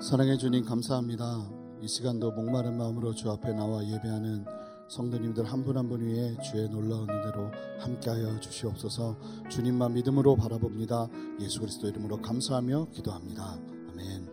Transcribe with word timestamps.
사랑해 0.00 0.36
주님 0.36 0.64
감사합니다. 0.64 1.50
이 1.82 1.88
시간도 1.88 2.32
목마른 2.32 2.76
마음으로 2.76 3.14
주 3.14 3.30
앞에 3.30 3.52
나와 3.52 3.84
예배하는 3.84 4.44
성도님들 4.88 5.44
한 5.44 5.62
분 5.62 5.76
한 5.76 5.88
분 5.88 6.00
위에 6.02 6.36
주의 6.42 6.68
놀라운 6.68 7.08
은혜로 7.08 7.50
함께하여 7.78 8.40
주시옵소서. 8.40 9.16
주님만 9.50 9.94
믿음으로 9.94 10.36
바라봅니다. 10.36 11.08
예수 11.40 11.60
그리스도 11.60 11.88
이름으로 11.88 12.20
감사하며 12.22 12.88
기도합니다. 12.92 13.58
아멘. 13.90 14.28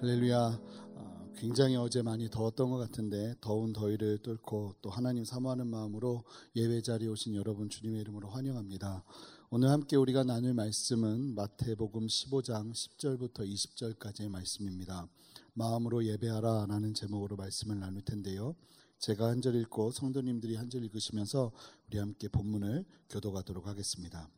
할렐루야. 0.00 0.58
어, 0.96 1.32
굉장히 1.36 1.76
어제 1.76 2.00
많이 2.02 2.30
더웠던 2.30 2.70
것 2.70 2.78
같은데 2.78 3.34
더운 3.40 3.72
더위를 3.72 4.18
뚫고 4.18 4.76
또 4.80 4.90
하나님 4.90 5.24
사모하는 5.24 5.66
마음으로 5.66 6.24
예배 6.56 6.82
자리에 6.82 7.08
오신 7.08 7.34
여러분 7.34 7.68
주님의 7.68 8.00
이름으로 8.00 8.28
환영합니다. 8.30 9.04
오늘 9.50 9.70
함께 9.70 9.96
우리가 9.96 10.24
나눌 10.24 10.52
말씀은 10.54 11.34
마태복음 11.34 12.06
15장 12.06 12.72
10절부터 12.72 13.40
20절까지의 13.48 14.28
말씀입니다. 14.28 15.06
마음으로 15.52 16.04
예배하라 16.04 16.66
라는 16.68 16.92
제목으로 16.94 17.36
말씀을 17.36 17.78
나눌 17.78 18.02
텐데요. 18.02 18.56
제가 18.98 19.28
한 19.28 19.40
절 19.40 19.54
읽고 19.54 19.92
성도님들이 19.92 20.56
한 20.56 20.68
절 20.70 20.82
읽으시면서 20.84 21.52
우리 21.88 21.98
함께 21.98 22.26
본문을 22.28 22.84
교도가도록 23.10 23.66
하겠습니다. 23.66 24.28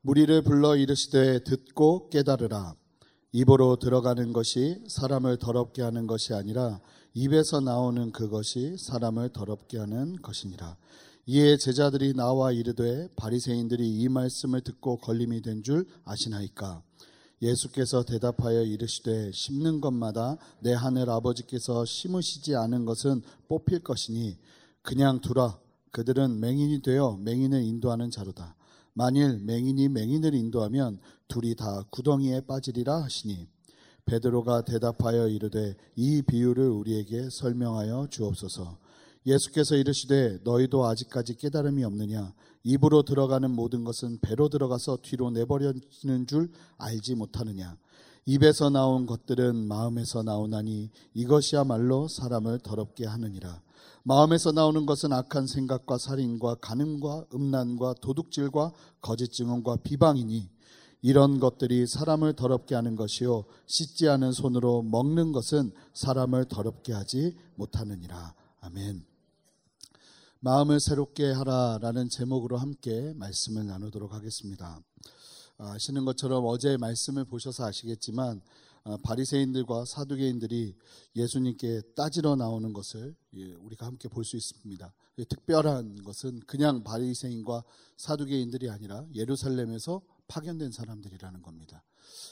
무리를 0.00 0.42
불러 0.42 0.76
이르시되 0.76 1.44
듣고 1.44 2.08
깨달으라. 2.08 2.74
입으로 3.32 3.76
들어가는 3.76 4.32
것이 4.32 4.82
사람을 4.88 5.38
더럽게 5.38 5.82
하는 5.82 6.06
것이 6.06 6.32
아니라 6.32 6.80
입에서 7.14 7.60
나오는 7.60 8.12
그것이 8.12 8.76
사람을 8.78 9.30
더럽게 9.30 9.78
하는 9.78 10.16
것이니라. 10.22 10.76
이에 11.26 11.56
제자들이 11.56 12.14
나와 12.14 12.50
이르되 12.50 13.08
바리새인들이 13.14 13.88
이 13.88 14.08
말씀을 14.08 14.60
듣고 14.60 14.96
걸림이 14.98 15.40
된 15.42 15.62
줄 15.62 15.86
아시나이까? 16.04 16.82
예수께서 17.40 18.04
대답하여 18.04 18.62
이르시되 18.62 19.30
심는 19.32 19.80
것마다 19.80 20.36
내 20.60 20.72
하늘 20.72 21.08
아버지께서 21.10 21.84
심으시지 21.84 22.56
않은 22.56 22.84
것은 22.84 23.22
뽑힐 23.48 23.80
것이니 23.80 24.36
그냥 24.82 25.20
두라. 25.20 25.58
그들은 25.92 26.40
맹인이 26.40 26.82
되어 26.82 27.18
맹인을 27.20 27.62
인도하는 27.62 28.10
자로다. 28.10 28.56
만일 28.94 29.38
맹인이 29.38 29.88
맹인을 29.90 30.34
인도하면 30.34 30.98
둘이 31.28 31.54
다 31.54 31.84
구덩이에 31.90 32.42
빠지리라 32.42 33.02
하시니. 33.04 33.46
베드로가 34.06 34.64
대답하여 34.64 35.28
이르되 35.28 35.76
이 35.94 36.22
비유를 36.22 36.68
우리에게 36.68 37.30
설명하여 37.30 38.08
주옵소서 38.10 38.81
예수께서 39.26 39.76
이르시되 39.76 40.40
너희도 40.44 40.86
아직까지 40.86 41.36
깨달음이 41.36 41.84
없느냐? 41.84 42.32
입으로 42.64 43.02
들어가는 43.02 43.50
모든 43.50 43.84
것은 43.84 44.18
배로 44.20 44.48
들어가서 44.48 44.98
뒤로 45.02 45.30
내버려지는 45.30 46.26
줄 46.26 46.50
알지 46.78 47.14
못하느냐? 47.14 47.76
입에서 48.24 48.70
나온 48.70 49.06
것들은 49.06 49.56
마음에서 49.56 50.22
나오나니 50.22 50.90
이것이야말로 51.14 52.08
사람을 52.08 52.60
더럽게 52.60 53.06
하느니라. 53.06 53.60
마음에서 54.04 54.52
나오는 54.52 54.86
것은 54.86 55.12
악한 55.12 55.46
생각과 55.46 55.98
살인과 55.98 56.56
간음과 56.56 57.26
음란과 57.34 57.94
도둑질과 58.00 58.72
거짓 59.00 59.32
증언과 59.32 59.78
비방이니 59.82 60.48
이런 61.02 61.40
것들이 61.40 61.86
사람을 61.86 62.34
더럽게 62.34 62.76
하는 62.76 62.94
것이요 62.94 63.44
씻지 63.66 64.08
않은 64.08 64.32
손으로 64.32 64.82
먹는 64.82 65.32
것은 65.32 65.72
사람을 65.94 66.44
더럽게 66.46 66.92
하지 66.92 67.36
못하느니라. 67.56 68.34
아멘. 68.60 69.11
마음을 70.44 70.80
새롭게 70.80 71.30
하라라는 71.30 72.08
제목으로 72.08 72.56
함께 72.56 73.12
말씀을 73.14 73.64
나누도록 73.64 74.12
하겠습니다. 74.12 74.82
아, 75.56 75.72
아시는 75.74 76.04
것처럼 76.04 76.44
어제 76.44 76.76
말씀을 76.78 77.24
보셔서 77.26 77.64
아시겠지만 77.64 78.42
아, 78.82 78.98
바리새인들과 79.04 79.84
사두개인들이 79.84 80.74
예수님께 81.14 81.82
따지러 81.94 82.34
나오는 82.34 82.72
것을 82.72 83.14
예, 83.36 83.52
우리가 83.54 83.86
함께 83.86 84.08
볼 84.08 84.24
수 84.24 84.36
있습니다. 84.36 84.92
특별한 85.28 86.02
것은 86.02 86.40
그냥 86.40 86.82
바리새인과 86.82 87.62
사두개인들이 87.96 88.68
아니라 88.68 89.06
예루살렘에서 89.14 90.02
파견된 90.26 90.72
사람들이라는 90.72 91.40
겁니다. 91.42 91.84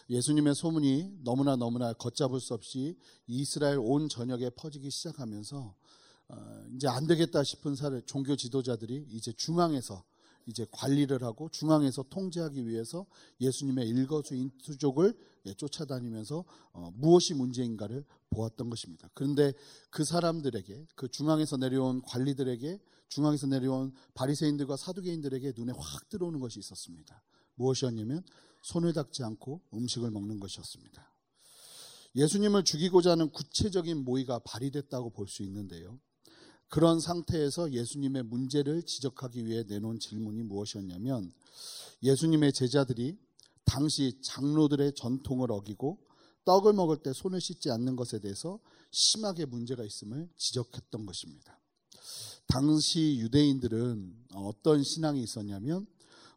예수님의 0.09 0.57
소문이 0.57 1.21
너무나 1.23 1.55
너무나 1.55 1.93
걷잡을 1.93 2.41
수 2.41 2.55
없이 2.55 2.99
이스라엘 3.29 3.79
온 3.79 4.09
전역에 4.09 4.51
퍼지기 4.51 4.91
시작하면서 4.91 5.59
어, 5.59 5.75
이제 6.75 6.89
안 6.89 7.07
되겠다 7.07 7.43
싶은 7.45 7.75
사례 7.77 8.01
종교 8.07 8.37
지도자들이 8.37 9.07
이제 9.11 9.33
중앙에서 9.33 10.05
이제 10.47 10.67
관리를 10.71 11.23
하고 11.23 11.49
중앙에서 11.51 12.05
통제하기 12.05 12.67
위해서 12.67 13.07
예수님의 13.41 13.89
일거수인투족을 13.89 15.15
예, 15.47 15.55
쫓아다니면서 15.55 16.45
어, 16.73 16.91
무엇이 16.95 17.35
문제인가를 17.35 18.05
보았던 18.31 18.71
것입니다. 18.71 19.09
그런데 19.15 19.53
그 19.91 20.05
사람들에게 20.05 20.87
그 20.95 21.09
중앙에서 21.09 21.57
내려온 21.57 22.03
관리들에게 22.03 22.81
중앙에서 23.09 23.47
내려온 23.47 23.93
바리새인들과 24.15 24.77
사두개인들에게 24.77 25.53
눈에 25.57 25.73
확 25.77 26.09
들어오는 26.09 26.41
것이 26.41 26.59
있었습니다. 26.59 27.23
무엇이었냐면 27.55 28.23
손을 28.63 28.93
닦지 28.93 29.23
않고 29.25 29.63
음식을 29.75 30.11
먹는 30.11 30.41
것이었습니다. 30.41 31.11
예수님을 32.17 32.65
죽이고자 32.65 33.13
하는 33.13 33.31
구체적인 33.31 33.99
모의가 34.05 34.41
발휘됐다고 34.41 35.11
볼 35.11 35.29
수 35.29 35.43
있는데요. 35.43 35.99
그런 36.71 37.01
상태에서 37.01 37.73
예수님의 37.73 38.23
문제를 38.23 38.85
지적하기 38.85 39.45
위해 39.45 39.65
내놓은 39.65 39.99
질문이 39.99 40.45
무엇이었냐면 40.45 41.33
예수님의 42.03 42.53
제자들이 42.53 43.19
당시 43.65 44.17
장로들의 44.23 44.95
전통을 44.95 45.51
어기고 45.51 45.99
떡을 46.45 46.73
먹을 46.73 46.97
때 46.97 47.13
손을 47.13 47.41
씻지 47.41 47.71
않는 47.73 47.97
것에 47.97 48.21
대해서 48.21 48.61
심하게 48.93 49.47
문제가 49.47 49.85
있음을 49.85 50.29
지적했던 50.37 51.07
것입니다. 51.07 51.59
당시 52.47 53.19
유대인들은 53.19 54.27
어떤 54.35 54.83
신앙이 54.83 55.23
있었냐면 55.23 55.87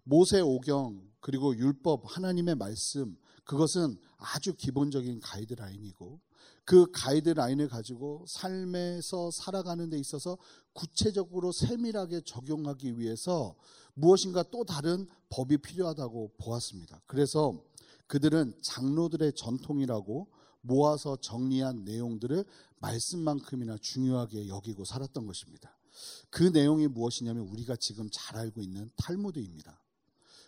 모세 0.03 0.41
오경 0.41 1.01
그리고 1.19 1.55
율법 1.55 2.03
하나님의 2.05 2.55
말씀 2.55 3.15
그것은 3.45 3.97
아주 4.17 4.55
기본적인 4.55 5.19
가이드라인이고 5.21 6.19
그 6.65 6.89
가이드라인을 6.91 7.67
가지고 7.67 8.25
삶에서 8.27 9.31
살아가는 9.31 9.89
데 9.89 9.97
있어서 9.97 10.37
구체적으로 10.73 11.51
세밀하게 11.51 12.21
적용하기 12.21 12.99
위해서 12.99 13.55
무엇인가 13.93 14.43
또 14.43 14.63
다른 14.63 15.07
법이 15.29 15.57
필요하다고 15.57 16.33
보았습니다. 16.37 17.01
그래서 17.05 17.61
그들은 18.07 18.53
장로들의 18.61 19.33
전통이라고 19.33 20.27
모아서 20.61 21.17
정리한 21.17 21.83
내용들을 21.83 22.45
말씀만큼이나 22.79 23.77
중요하게 23.77 24.47
여기고 24.47 24.85
살았던 24.85 25.27
것입니다. 25.27 25.77
그 26.29 26.43
내용이 26.43 26.87
무엇이냐면 26.87 27.47
우리가 27.47 27.75
지금 27.75 28.09
잘 28.11 28.37
알고 28.37 28.61
있는 28.61 28.89
탈무드입니다. 28.97 29.82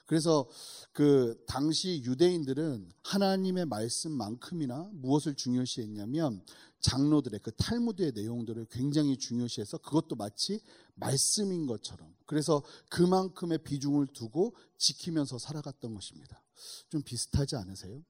그래서 0.05 0.47
그 0.91 1.43
당시 1.47 2.01
유대인들은 2.03 2.91
하나님의 3.03 3.66
말씀만큼이나 3.66 4.89
무엇을 4.93 5.35
중요시했냐면 5.35 6.43
장로들의 6.79 7.39
그 7.41 7.51
탈무드의 7.53 8.11
내용들을 8.13 8.67
굉장히 8.69 9.17
중요시해서 9.17 9.79
그것도 9.79 10.16
마치 10.16 10.61
말씀인 10.93 11.66
것처럼 11.66 12.13
그래서 12.25 12.63
그만큼의 12.89 13.59
비중을 13.63 14.07
두고 14.07 14.55
지키면서 14.77 15.39
살아갔던 15.39 15.93
것입니다. 15.93 16.41
좀 16.89 17.01
비슷하지 17.01 17.55
않으세요? 17.55 18.03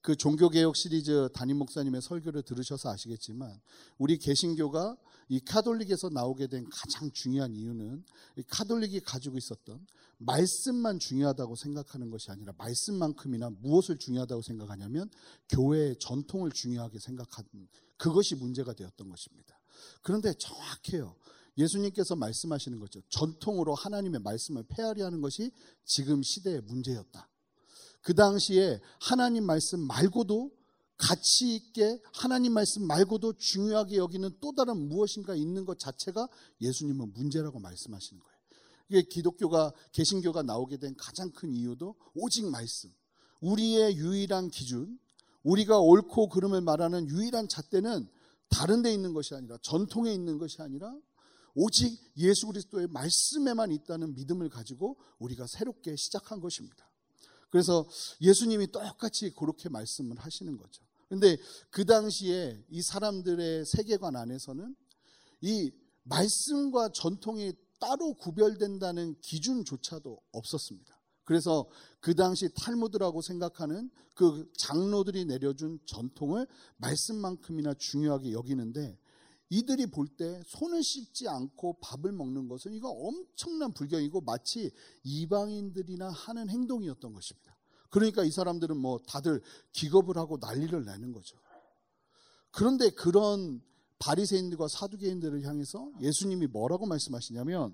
그 0.00 0.16
종교개혁 0.16 0.76
시리즈 0.76 1.28
담임 1.34 1.58
목사님의 1.58 2.00
설교를 2.00 2.42
들으셔서 2.42 2.90
아시겠지만 2.90 3.60
우리 3.98 4.16
개신교가 4.18 4.96
이 5.28 5.40
카톨릭에서 5.40 6.10
나오게 6.10 6.46
된 6.48 6.68
가장 6.70 7.10
중요한 7.12 7.54
이유는 7.54 8.04
이 8.38 8.42
카톨릭이 8.42 9.00
가지고 9.00 9.38
있었던 9.38 9.86
말씀만 10.18 10.98
중요하다고 10.98 11.56
생각하는 11.56 12.10
것이 12.10 12.30
아니라 12.30 12.52
말씀만큼이나 12.56 13.50
무엇을 13.50 13.98
중요하다고 13.98 14.42
생각하냐면 14.42 15.10
교회의 15.48 15.96
전통을 15.98 16.52
중요하게 16.52 16.98
생각하는 16.98 17.68
그것이 17.96 18.34
문제가 18.34 18.72
되었던 18.72 19.08
것입니다. 19.08 19.58
그런데 20.02 20.32
정확해요. 20.34 21.16
예수님께서 21.56 22.16
말씀하시는 22.16 22.78
거죠. 22.80 23.00
전통으로 23.08 23.74
하나님의 23.74 24.20
말씀을 24.20 24.64
폐하려 24.68 25.06
하는 25.06 25.20
것이 25.20 25.52
지금 25.84 26.22
시대의 26.22 26.62
문제였다. 26.62 27.28
그 28.00 28.14
당시에 28.14 28.80
하나님 29.00 29.44
말씀 29.44 29.80
말고도 29.80 30.50
가치 30.96 31.54
있게 31.56 32.00
하나님 32.12 32.52
말씀 32.52 32.86
말고도 32.86 33.34
중요하게 33.34 33.96
여기는 33.96 34.38
또 34.40 34.52
다른 34.52 34.88
무엇인가 34.88 35.34
있는 35.34 35.64
것 35.64 35.78
자체가 35.78 36.28
예수님은 36.60 37.12
문제라고 37.12 37.58
말씀하시는 37.58 38.22
거예요. 38.22 38.34
이게 38.88 39.02
기독교가 39.02 39.72
개신교가 39.92 40.42
나오게 40.42 40.76
된 40.76 40.94
가장 40.96 41.30
큰 41.30 41.52
이유도 41.54 41.96
오직 42.14 42.46
말씀. 42.46 42.90
우리의 43.40 43.96
유일한 43.96 44.48
기준, 44.50 44.98
우리가 45.42 45.78
옳고 45.78 46.28
그름을 46.28 46.60
말하는 46.60 47.08
유일한 47.08 47.48
잣대는 47.48 48.08
다른 48.48 48.82
데 48.82 48.92
있는 48.92 49.12
것이 49.12 49.34
아니라 49.34 49.58
전통에 49.62 50.12
있는 50.12 50.38
것이 50.38 50.62
아니라 50.62 50.94
오직 51.54 51.98
예수 52.16 52.46
그리스도의 52.46 52.88
말씀에만 52.88 53.72
있다는 53.72 54.14
믿음을 54.14 54.48
가지고 54.48 54.96
우리가 55.18 55.46
새롭게 55.46 55.96
시작한 55.96 56.40
것입니다. 56.40 56.88
그래서 57.50 57.88
예수님이 58.20 58.72
똑같이 58.72 59.30
그렇게 59.30 59.68
말씀을 59.68 60.18
하시는 60.18 60.56
거죠. 60.56 60.83
근데 61.08 61.36
그 61.70 61.84
당시에 61.84 62.64
이 62.68 62.82
사람들의 62.82 63.64
세계관 63.66 64.16
안에서는 64.16 64.74
이 65.42 65.70
말씀과 66.04 66.90
전통이 66.90 67.52
따로 67.80 68.14
구별된다는 68.14 69.20
기준조차도 69.20 70.20
없었습니다. 70.32 71.00
그래서 71.24 71.66
그 72.00 72.14
당시 72.14 72.48
탈무드라고 72.54 73.22
생각하는 73.22 73.90
그 74.14 74.50
장로들이 74.56 75.24
내려준 75.24 75.78
전통을 75.86 76.46
말씀만큼이나 76.76 77.74
중요하게 77.74 78.32
여기는데 78.32 78.98
이들이 79.50 79.86
볼 79.86 80.08
때 80.16 80.42
손을 80.46 80.82
씻지 80.82 81.28
않고 81.28 81.78
밥을 81.80 82.12
먹는 82.12 82.48
것은 82.48 82.72
이거 82.72 82.88
엄청난 82.90 83.72
불경이고 83.72 84.20
마치 84.22 84.70
이방인들이나 85.02 86.10
하는 86.10 86.48
행동이었던 86.48 87.12
것입니다. 87.12 87.53
그러니까 87.94 88.24
이 88.24 88.32
사람들은 88.32 88.76
뭐 88.76 88.98
다들 89.06 89.40
기겁을 89.70 90.16
하고 90.16 90.36
난리를 90.40 90.84
내는 90.84 91.12
거죠. 91.12 91.38
그런데 92.50 92.90
그런 92.90 93.62
바리새인들과 94.00 94.66
사두개인들을 94.66 95.44
향해서 95.44 95.92
예수님이 96.00 96.48
뭐라고 96.48 96.86
말씀하시냐면 96.86 97.72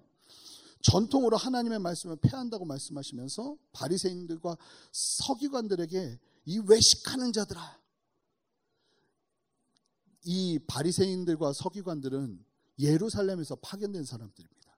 전통으로 0.83 1.39
하나님의 1.39 1.79
말씀을 1.79 2.17
폐한다고 2.17 2.67
말씀하시면서 2.67 3.57
바리새인들과 3.73 4.59
서기관들에게 4.93 6.21
이 6.45 6.59
외식하는 6.69 7.33
자들아 7.33 7.81
이 10.25 10.59
바리새인들과 10.67 11.55
서기관들은 11.55 12.45
예루살렘에서 12.79 13.57
파견된 13.57 14.05
사람들입니다. 14.05 14.70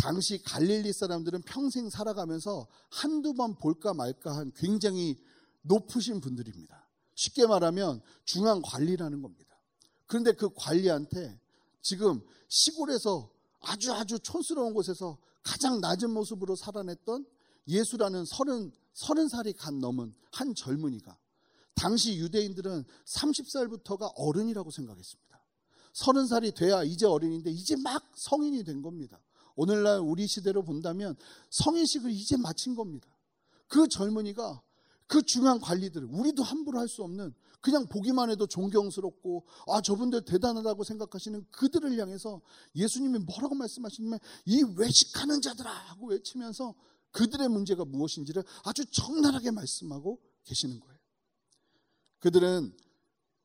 당시 0.00 0.42
갈릴리 0.42 0.92
사람들은 0.92 1.42
평생 1.42 1.90
살아가면서 1.90 2.66
한두 2.88 3.34
번 3.34 3.56
볼까 3.56 3.92
말까 3.92 4.34
한 4.34 4.50
굉장히 4.56 5.16
높으신 5.62 6.20
분들입니다. 6.20 6.88
쉽게 7.14 7.46
말하면 7.46 8.00
중앙 8.24 8.62
관리라는 8.64 9.20
겁니다. 9.20 9.58
그런데 10.06 10.32
그 10.32 10.48
관리한테 10.54 11.38
지금 11.82 12.20
시골에서 12.48 13.30
아주 13.60 13.92
아주 13.92 14.18
촌스러운 14.18 14.72
곳에서 14.72 15.18
가장 15.42 15.80
낮은 15.80 16.10
모습으로 16.10 16.56
살아냈던 16.56 17.26
예수라는 17.68 18.24
서른, 18.24 18.72
서른 18.94 19.28
살이 19.28 19.52
간 19.52 19.80
넘은 19.80 20.14
한 20.32 20.54
젊은이가 20.54 21.16
당시 21.74 22.16
유대인들은 22.16 22.84
30살부터가 23.04 24.12
어른이라고 24.16 24.70
생각했습니다. 24.70 25.44
서른 25.92 26.26
살이 26.26 26.52
돼야 26.52 26.82
이제 26.84 27.06
어른인데 27.06 27.50
이제 27.50 27.76
막 27.76 28.02
성인이 28.14 28.64
된 28.64 28.80
겁니다. 28.80 29.20
오늘날 29.60 29.98
우리 30.00 30.26
시대로 30.26 30.62
본다면 30.62 31.14
성인식을 31.50 32.10
이제 32.10 32.38
마친 32.38 32.74
겁니다. 32.74 33.06
그 33.68 33.86
젊은이가 33.88 34.62
그 35.06 35.22
중요한 35.22 35.60
관리들, 35.60 36.02
우리도 36.04 36.42
함부로 36.42 36.78
할 36.78 36.88
수 36.88 37.02
없는 37.02 37.34
그냥 37.60 37.86
보기만 37.86 38.30
해도 38.30 38.46
존경스럽고 38.46 39.44
아 39.66 39.82
저분들 39.82 40.24
대단하다고 40.24 40.82
생각하시는 40.82 41.44
그들을 41.50 41.98
향해서 41.98 42.40
예수님이 42.74 43.18
뭐라고 43.18 43.54
말씀하시냐면 43.54 44.18
이 44.46 44.62
외식하는 44.78 45.42
자들아 45.42 45.70
하고 45.70 46.06
외치면서 46.06 46.74
그들의 47.12 47.46
문제가 47.50 47.84
무엇인지를 47.84 48.42
아주 48.64 48.86
적나라하게 48.86 49.50
말씀하고 49.50 50.22
계시는 50.44 50.80
거예요. 50.80 50.98
그들은 52.20 52.74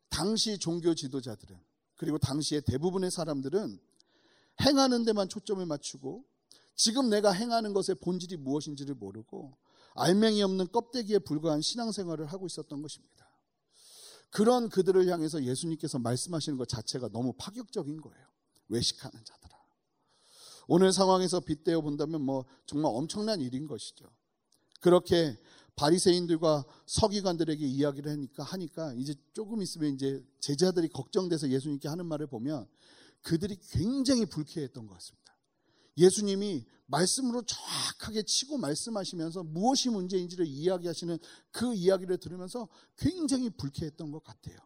당시 0.08 0.58
종교 0.60 0.96
지도자들은 0.96 1.60
그리고 1.98 2.18
당시의 2.20 2.62
대부분의 2.62 3.12
사람들은 3.12 3.82
행하는 4.62 5.04
데만 5.04 5.30
초점을 5.30 5.66
맞추고 5.66 6.24
지금 6.76 7.10
내가 7.10 7.32
행하는 7.32 7.74
것의 7.74 7.98
본질이 8.02 8.38
무엇인지를 8.38 8.96
모르고 8.96 9.58
알맹이 9.96 10.44
없는 10.44 10.72
껍데기에 10.72 11.20
불과한 11.20 11.62
신앙생활을 11.62 12.26
하고 12.26 12.46
있었던 12.46 12.82
것입니다. 12.82 13.16
그런 14.30 14.68
그들을 14.68 15.08
향해서 15.08 15.44
예수님께서 15.44 16.00
말씀하시는 16.00 16.58
것 16.58 16.68
자체가 16.68 17.10
너무 17.10 17.34
파격적인 17.38 18.02
거예요. 18.02 18.28
외식하는 18.68 19.24
자들아. 19.24 19.56
오늘 20.68 20.92
상황에서 20.92 21.40
빗대어 21.40 21.82
본다면 21.82 22.22
뭐 22.22 22.46
정말 22.66 22.92
엄청난 22.94 23.40
일인 23.40 23.68
것이죠. 23.68 24.06
그렇게 24.82 25.40
바리새인들과 25.76 26.66
서기관들에게 26.86 27.66
이야기를 27.66 28.12
하니까 28.12 28.44
하니까 28.44 28.94
이제 28.94 29.14
조금 29.34 29.62
있으면 29.62 29.94
이제 29.94 30.24
제자들이 30.40 30.90
걱정돼서 30.90 31.50
예수님께 31.50 31.88
하는 31.88 32.06
말을 32.06 32.28
보면 32.28 32.68
그들이 33.26 33.58
굉장히 33.72 34.26
불쾌했던 34.26 34.86
것 34.86 34.94
같습니다. 34.94 35.36
예수님이 35.98 36.64
말씀으로 36.86 37.42
정확하게 37.42 38.22
치고 38.24 38.58
말씀하시면서 38.60 39.44
무엇이 39.44 39.90
문제인지를 39.90 40.46
이야기하시는 40.46 41.18
그 41.52 41.74
이야기를 41.74 42.20
들으면서 42.20 42.68
굉장히 42.98 43.50
불쾌했던 43.50 44.12
것 44.12 44.24
같아요. 44.24 44.58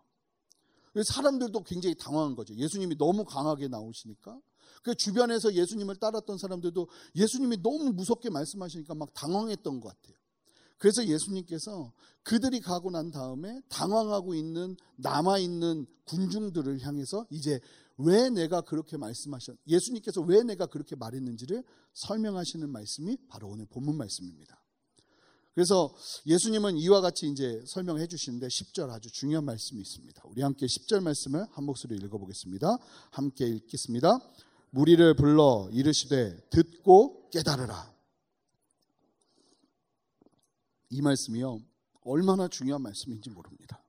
사람들도 1.01 1.63
굉장히 1.63 1.95
당황한 1.95 2.35
거죠. 2.35 2.53
예수님이 2.55 2.97
너무 2.97 3.23
강하게 3.23 3.69
나오시니까. 3.69 4.41
그 4.83 4.93
주변에서 4.93 5.53
예수님을 5.53 5.95
따랐던 5.95 6.37
사람들도 6.37 6.89
예수님이 7.15 7.61
너무 7.61 7.93
무섭게 7.93 8.29
말씀하시니까 8.29 8.93
막 8.93 9.13
당황했던 9.13 9.79
것 9.79 9.89
같아요. 9.89 10.17
그래서 10.77 11.05
예수님께서 11.05 11.93
그들이 12.23 12.59
가고 12.59 12.89
난 12.89 13.11
다음에 13.11 13.61
당황하고 13.69 14.33
있는 14.33 14.75
남아 14.97 15.37
있는 15.37 15.85
군중들을 16.05 16.81
향해서 16.81 17.27
이제 17.29 17.59
왜 17.99 18.29
내가 18.29 18.61
그렇게 18.61 18.97
말씀하셨, 18.97 19.57
예수님께서 19.67 20.21
왜 20.21 20.41
내가 20.43 20.65
그렇게 20.67 20.95
말했는지를 20.95 21.63
설명하시는 21.93 22.69
말씀이 22.69 23.17
바로 23.27 23.49
오늘 23.49 23.65
본문 23.65 23.97
말씀입니다. 23.97 24.61
그래서 25.53 25.93
예수님은 26.25 26.77
이와 26.77 27.01
같이 27.01 27.27
이제 27.27 27.61
설명해 27.67 28.07
주시는데 28.07 28.47
10절 28.47 28.89
아주 28.89 29.11
중요한 29.11 29.43
말씀이 29.43 29.81
있습니다. 29.81 30.23
우리 30.27 30.41
함께 30.41 30.65
10절 30.65 31.01
말씀을 31.01 31.45
한 31.51 31.63
목소리로 31.65 32.05
읽어보겠습니다. 32.05 32.77
함께 33.11 33.45
읽겠습니다. 33.45 34.19
무리를 34.69 35.13
불러 35.15 35.67
이르시되 35.73 36.49
듣고 36.51 37.29
깨달으라. 37.31 37.93
이 40.91 41.01
말씀이요. 41.01 41.61
얼마나 42.03 42.47
중요한 42.47 42.81
말씀인지 42.81 43.29
모릅니다. 43.31 43.83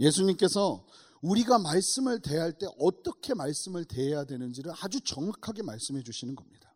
예수님께서 0.00 0.86
우리가 1.26 1.58
말씀을 1.58 2.20
대할 2.20 2.52
때 2.52 2.66
어떻게 2.78 3.34
말씀을 3.34 3.84
대해야 3.84 4.24
되는지를 4.24 4.72
아주 4.80 5.00
정확하게 5.00 5.62
말씀해 5.62 6.02
주시는 6.02 6.36
겁니다. 6.36 6.72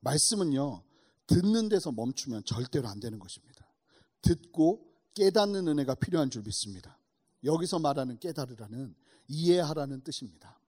말씀은요, 0.00 0.84
듣는 1.26 1.68
데서 1.68 1.90
멈추면 1.90 2.44
절대로 2.44 2.88
안 2.88 3.00
되는 3.00 3.18
것입니다. 3.18 3.66
듣고 4.22 4.86
깨닫는 5.14 5.66
은혜가 5.66 5.96
필요한 5.96 6.30
줄 6.30 6.42
믿습니다. 6.42 6.98
여기서 7.42 7.78
말하는 7.80 8.18
깨달으라는 8.20 8.94
이해하라는 9.28 10.02
뜻입니다. 10.02 10.60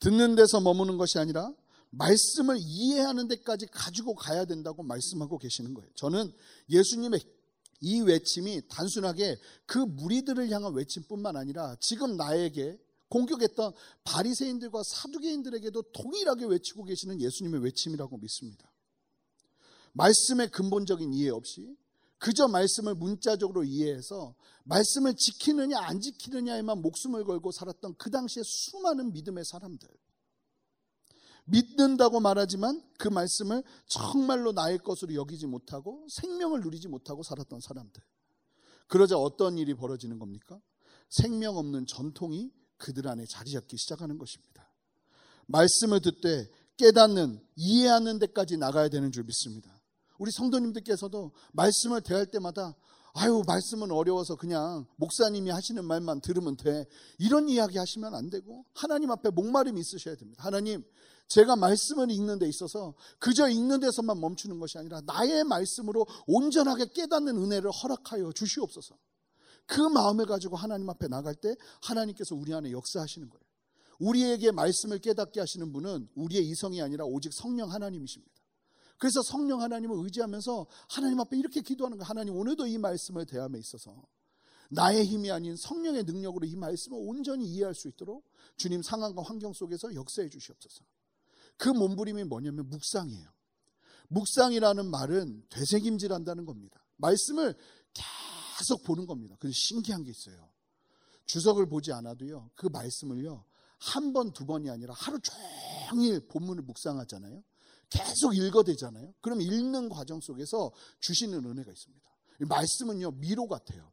듣는 0.00 0.34
데서 0.34 0.60
머무는 0.60 0.96
것이 0.96 1.18
아니라 1.18 1.54
말씀을 1.90 2.56
이해하는 2.58 3.28
데까지 3.28 3.66
가지고 3.66 4.14
가야 4.14 4.44
된다고 4.44 4.82
말씀하고 4.82 5.38
계시는 5.38 5.74
거예요. 5.74 5.88
저는 5.94 6.32
예수님의 6.68 7.20
이 7.82 8.00
외침이 8.00 8.62
단순하게 8.68 9.36
그 9.66 9.78
무리들을 9.78 10.48
향한 10.50 10.72
외침뿐만 10.72 11.36
아니라 11.36 11.76
지금 11.80 12.16
나에게 12.16 12.78
공격했던 13.08 13.72
바리새인들과 14.04 14.82
사두개인들에게도 14.84 15.82
동일하게 15.92 16.46
외치고 16.46 16.84
계시는 16.84 17.20
예수님의 17.20 17.62
외침이라고 17.62 18.16
믿습니다. 18.18 18.72
말씀의 19.92 20.50
근본적인 20.50 21.12
이해 21.12 21.28
없이 21.28 21.76
그저 22.18 22.46
말씀을 22.46 22.94
문자적으로 22.94 23.64
이해해서 23.64 24.36
말씀을 24.64 25.14
지키느냐 25.16 25.76
안 25.80 26.00
지키느냐에만 26.00 26.80
목숨을 26.80 27.24
걸고 27.24 27.50
살았던 27.50 27.96
그 27.98 28.10
당시에 28.10 28.44
수많은 28.44 29.12
믿음의 29.12 29.44
사람들. 29.44 29.88
믿는다고 31.44 32.20
말하지만 32.20 32.82
그 32.98 33.08
말씀을 33.08 33.62
정말로 33.86 34.52
나의 34.52 34.78
것으로 34.78 35.14
여기지 35.14 35.46
못하고 35.46 36.06
생명을 36.08 36.60
누리지 36.60 36.88
못하고 36.88 37.22
살았던 37.22 37.60
사람들. 37.60 38.02
그러자 38.86 39.16
어떤 39.16 39.58
일이 39.58 39.74
벌어지는 39.74 40.18
겁니까? 40.18 40.60
생명 41.08 41.56
없는 41.56 41.86
전통이 41.86 42.52
그들 42.76 43.08
안에 43.08 43.26
자리 43.26 43.52
잡기 43.52 43.76
시작하는 43.76 44.18
것입니다. 44.18 44.70
말씀을 45.46 46.00
듣되 46.00 46.48
깨닫는, 46.76 47.40
이해하는 47.56 48.18
데까지 48.18 48.56
나가야 48.56 48.88
되는 48.88 49.12
줄 49.12 49.24
믿습니다. 49.24 49.80
우리 50.18 50.30
성도님들께서도 50.30 51.32
말씀을 51.52 52.00
대할 52.00 52.26
때마다 52.26 52.76
아유, 53.14 53.42
말씀은 53.46 53.90
어려워서 53.90 54.36
그냥 54.36 54.86
목사님이 54.96 55.50
하시는 55.50 55.84
말만 55.84 56.22
들으면 56.22 56.56
돼. 56.56 56.86
이런 57.18 57.48
이야기 57.48 57.76
하시면 57.76 58.14
안 58.14 58.30
되고 58.30 58.64
하나님 58.72 59.10
앞에 59.10 59.30
목마름이 59.30 59.78
있으셔야 59.78 60.16
됩니다. 60.16 60.42
하나님, 60.44 60.82
제가 61.32 61.56
말씀을 61.56 62.10
읽는 62.10 62.38
데 62.38 62.46
있어서 62.46 62.94
그저 63.18 63.48
읽는 63.48 63.80
데서만 63.80 64.20
멈추는 64.20 64.60
것이 64.60 64.76
아니라 64.76 65.00
나의 65.06 65.44
말씀으로 65.44 66.06
온전하게 66.26 66.86
깨닫는 66.92 67.38
은혜를 67.38 67.70
허락하여 67.70 68.32
주시옵소서. 68.32 68.98
그 69.64 69.80
마음을 69.80 70.26
가지고 70.26 70.56
하나님 70.56 70.90
앞에 70.90 71.08
나갈 71.08 71.34
때 71.34 71.56
하나님께서 71.84 72.34
우리 72.34 72.52
안에 72.52 72.70
역사하시는 72.72 73.30
거예요. 73.30 73.42
우리에게 73.98 74.50
말씀을 74.50 74.98
깨닫게 74.98 75.40
하시는 75.40 75.72
분은 75.72 76.08
우리의 76.16 76.46
이성이 76.48 76.82
아니라 76.82 77.06
오직 77.06 77.32
성령 77.32 77.72
하나님이십니다. 77.72 78.34
그래서 78.98 79.22
성령 79.22 79.62
하나님을 79.62 80.04
의지하면서 80.04 80.66
하나님 80.90 81.18
앞에 81.20 81.38
이렇게 81.38 81.62
기도하는 81.62 81.96
거예요. 81.96 82.06
하나님 82.06 82.36
오늘도 82.36 82.66
이 82.66 82.76
말씀을 82.76 83.24
대함에 83.24 83.58
있어서 83.58 84.02
나의 84.68 85.06
힘이 85.06 85.30
아닌 85.30 85.56
성령의 85.56 86.04
능력으로 86.04 86.46
이 86.46 86.56
말씀을 86.56 86.98
온전히 87.00 87.46
이해할 87.46 87.74
수 87.74 87.88
있도록 87.88 88.22
주님 88.56 88.82
상황과 88.82 89.22
환경 89.22 89.54
속에서 89.54 89.94
역사해 89.94 90.28
주시옵소서. 90.28 90.84
그 91.62 91.68
몸부림이 91.68 92.24
뭐냐면 92.24 92.68
묵상이에요. 92.70 93.24
묵상이라는 94.08 94.84
말은 94.90 95.44
되새김질한다는 95.48 96.44
겁니다. 96.44 96.84
말씀을 96.96 97.54
계속 98.58 98.82
보는 98.82 99.06
겁니다. 99.06 99.36
그래서 99.38 99.54
신기한 99.54 100.02
게 100.02 100.10
있어요. 100.10 100.50
주석을 101.26 101.68
보지 101.68 101.92
않아도요. 101.92 102.50
그 102.56 102.66
말씀을요. 102.66 103.44
한 103.78 104.12
번, 104.12 104.32
두 104.32 104.44
번이 104.44 104.70
아니라 104.70 104.92
하루 104.96 105.20
종일 105.20 106.26
본문을 106.26 106.64
묵상하잖아요. 106.64 107.44
계속 107.90 108.36
읽어대잖아요. 108.36 109.14
그럼 109.20 109.40
읽는 109.40 109.88
과정 109.88 110.20
속에서 110.20 110.72
주시는 110.98 111.44
은혜가 111.44 111.70
있습니다. 111.70 112.10
말씀은요, 112.40 113.12
미로 113.12 113.46
같아요. 113.46 113.92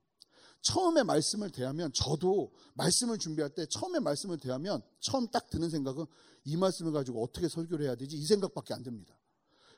처음에 0.62 1.04
말씀을 1.04 1.52
대하면 1.52 1.92
저도 1.94 2.52
말씀을 2.74 3.18
준비할 3.18 3.50
때 3.52 3.66
처음에 3.66 4.00
말씀을 4.00 4.38
대하면 4.38 4.82
처음 5.00 5.28
딱 5.28 5.50
드는 5.50 5.70
생각은 5.70 6.06
이 6.46 6.58
말씀을 6.58 6.92
가지고 6.92 7.24
어떻게 7.24 7.48
설교를 7.48 7.86
해야 7.86 7.96
되지 7.96 8.18
이 8.18 8.26
생각밖에 8.26 8.74
안 8.74 8.84
듭니다. 8.84 9.18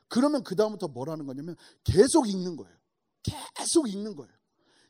그러면 0.08 0.42
그 0.42 0.56
다음부터 0.56 0.88
뭐라는 0.88 1.26
거냐면 1.26 1.56
계속 1.84 2.28
읽는 2.28 2.56
거예요. 2.56 2.76
계속 3.56 3.88
읽는 3.88 4.16
거예요. 4.16 4.32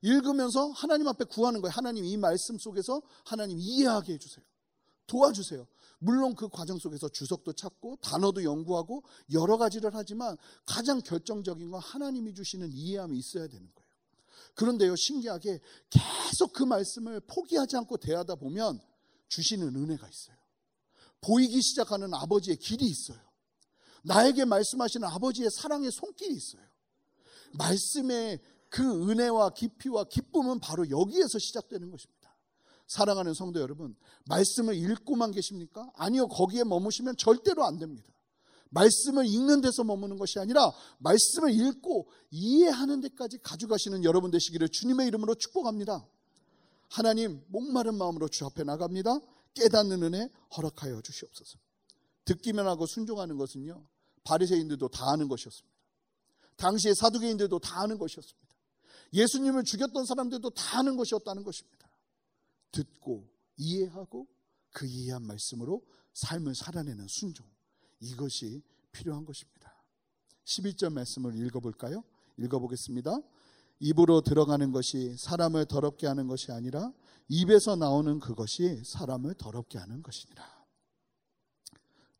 읽으면서 0.02 0.70
하나님 0.70 1.06
앞에 1.08 1.24
구하는 1.24 1.60
거예요. 1.60 1.72
하나님 1.72 2.04
이 2.04 2.16
말씀 2.16 2.58
속에서 2.58 3.02
하나님 3.24 3.58
이해하게 3.58 4.14
해주세요. 4.14 4.44
도와주세요. 5.06 5.66
물론 5.98 6.34
그 6.34 6.48
과정 6.48 6.78
속에서 6.78 7.08
주석도 7.08 7.52
찾고 7.52 7.98
단어도 8.02 8.42
연구하고 8.42 9.04
여러 9.32 9.56
가지를 9.56 9.90
하지만 9.94 10.36
가장 10.66 11.00
결정적인 11.00 11.70
건 11.70 11.80
하나님이 11.80 12.34
주시는 12.34 12.72
이해함이 12.72 13.16
있어야 13.16 13.46
되는 13.46 13.70
거예요. 13.72 13.81
그런데요, 14.54 14.96
신기하게 14.96 15.60
계속 15.90 16.52
그 16.52 16.62
말씀을 16.62 17.20
포기하지 17.20 17.76
않고 17.76 17.96
대하다 17.96 18.36
보면 18.36 18.80
주시는 19.28 19.74
은혜가 19.74 20.08
있어요. 20.08 20.36
보이기 21.20 21.62
시작하는 21.62 22.12
아버지의 22.12 22.56
길이 22.56 22.86
있어요. 22.86 23.18
나에게 24.04 24.44
말씀하시는 24.44 25.06
아버지의 25.06 25.50
사랑의 25.50 25.90
손길이 25.90 26.34
있어요. 26.34 26.62
말씀의 27.52 28.40
그 28.68 28.82
은혜와 29.10 29.50
깊이와 29.50 30.04
기쁨은 30.04 30.60
바로 30.60 30.88
여기에서 30.90 31.38
시작되는 31.38 31.90
것입니다. 31.90 32.22
사랑하는 32.86 33.32
성도 33.34 33.60
여러분, 33.60 33.96
말씀을 34.26 34.74
읽고만 34.74 35.30
계십니까? 35.30 35.90
아니요, 35.94 36.28
거기에 36.28 36.64
머무시면 36.64 37.16
절대로 37.16 37.64
안 37.64 37.78
됩니다. 37.78 38.10
말씀을 38.72 39.26
읽는 39.26 39.60
데서 39.60 39.84
머무는 39.84 40.16
것이 40.16 40.38
아니라 40.38 40.72
말씀을 40.98 41.52
읽고 41.52 42.08
이해하는 42.30 43.00
데까지 43.00 43.38
가져가시는 43.38 44.04
여러분 44.04 44.30
되시기를 44.30 44.68
주님의 44.68 45.06
이름으로 45.08 45.34
축복합니다. 45.34 46.06
하나님 46.88 47.42
목마른 47.48 47.94
마음으로 47.96 48.28
주 48.28 48.44
앞에 48.46 48.64
나갑니다. 48.64 49.18
깨닫는 49.54 50.02
은혜 50.02 50.28
허락하여 50.56 51.00
주시옵소서. 51.02 51.58
듣기만 52.24 52.66
하고 52.66 52.86
순종하는 52.86 53.36
것은요. 53.36 53.84
바리새인들도 54.24 54.88
다 54.88 55.10
아는 55.10 55.28
것이었습니다. 55.28 55.76
당시의 56.56 56.94
사두개인들도 56.94 57.58
다 57.58 57.80
아는 57.80 57.98
것이었습니다. 57.98 58.56
예수님을 59.12 59.64
죽였던 59.64 60.06
사람들도 60.06 60.50
다 60.50 60.78
아는 60.78 60.96
것이었다는 60.96 61.42
것입니다. 61.42 61.88
듣고 62.70 63.28
이해하고 63.56 64.26
그 64.70 64.86
이해한 64.86 65.22
말씀으로 65.26 65.82
삶을 66.14 66.54
살아내는 66.54 67.06
순종. 67.08 67.51
이것이 68.02 68.62
필요한 68.90 69.24
것입니다. 69.24 69.72
11절 70.44 70.92
말씀을 70.92 71.36
읽어볼까요? 71.46 72.04
읽어보겠습니다. 72.36 73.18
입으로 73.80 74.20
들어가는 74.20 74.70
것이 74.72 75.16
사람을 75.16 75.66
더럽게 75.66 76.06
하는 76.06 76.26
것이 76.26 76.52
아니라 76.52 76.92
입에서 77.28 77.76
나오는 77.76 78.20
그것이 78.20 78.82
사람을 78.84 79.34
더럽게 79.34 79.78
하는 79.78 80.02
것이니라. 80.02 80.62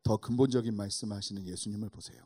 더 0.03 0.17
근본적인 0.17 0.75
말씀하시는 0.75 1.47
예수님을 1.47 1.89
보세요. 1.89 2.21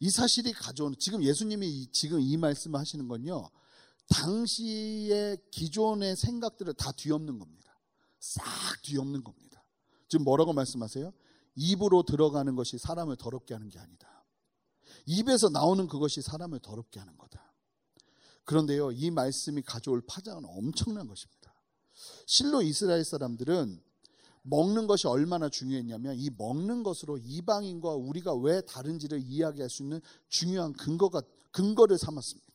이 0.00 0.10
사실이 0.10 0.52
가져온 0.52 0.94
지금 0.98 1.22
예수님이 1.22 1.88
지금 1.92 2.20
이 2.20 2.36
말씀을 2.36 2.80
하시는 2.80 3.06
건요. 3.06 3.48
당시의 4.08 5.38
기존의 5.50 6.16
생각들을 6.16 6.74
다 6.74 6.92
뒤엎는 6.92 7.38
겁니다. 7.38 7.80
싹 8.18 8.44
뒤엎는 8.82 9.22
겁니다. 9.22 9.64
지금 10.08 10.24
뭐라고 10.24 10.52
말씀하세요? 10.52 11.12
입으로 11.54 12.02
들어가는 12.02 12.54
것이 12.56 12.78
사람을 12.78 13.16
더럽게 13.16 13.54
하는 13.54 13.68
게 13.68 13.78
아니다. 13.78 14.24
입에서 15.06 15.48
나오는 15.48 15.86
그것이 15.86 16.22
사람을 16.22 16.60
더럽게 16.60 16.98
하는 16.98 17.16
거다. 17.18 17.52
그런데요, 18.44 18.92
이 18.92 19.10
말씀이 19.10 19.62
가져올 19.62 20.02
파장은 20.06 20.44
엄청난 20.44 21.06
것입니다. 21.06 21.54
실로 22.26 22.62
이스라엘 22.62 23.04
사람들은 23.04 23.82
먹는 24.42 24.86
것이 24.86 25.06
얼마나 25.06 25.48
중요했냐면 25.48 26.16
이 26.16 26.28
먹는 26.36 26.82
것으로 26.82 27.18
이방인과 27.18 27.94
우리가 27.94 28.34
왜 28.34 28.60
다른지를 28.60 29.22
이야기할 29.22 29.70
수 29.70 29.82
있는 29.82 30.00
중요한 30.28 30.74
근거가 30.74 31.22
근거를 31.50 31.96
삼았습니다. 31.96 32.54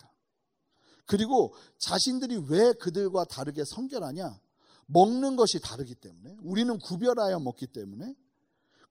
그리고 1.05 1.55
자신들이 1.79 2.45
왜 2.49 2.73
그들과 2.73 3.25
다르게 3.25 3.65
성결하냐? 3.65 4.39
먹는 4.85 5.35
것이 5.35 5.59
다르기 5.59 5.95
때문에 5.95 6.37
우리는 6.41 6.77
구별하여 6.77 7.39
먹기 7.39 7.67
때문에 7.67 8.15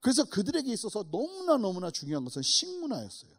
그래서 0.01 0.23
그들에게 0.23 0.71
있어서 0.71 1.03
너무나 1.11 1.57
너무나 1.57 1.91
중요한 1.91 2.23
것은 2.23 2.41
식문화였어요. 2.41 3.31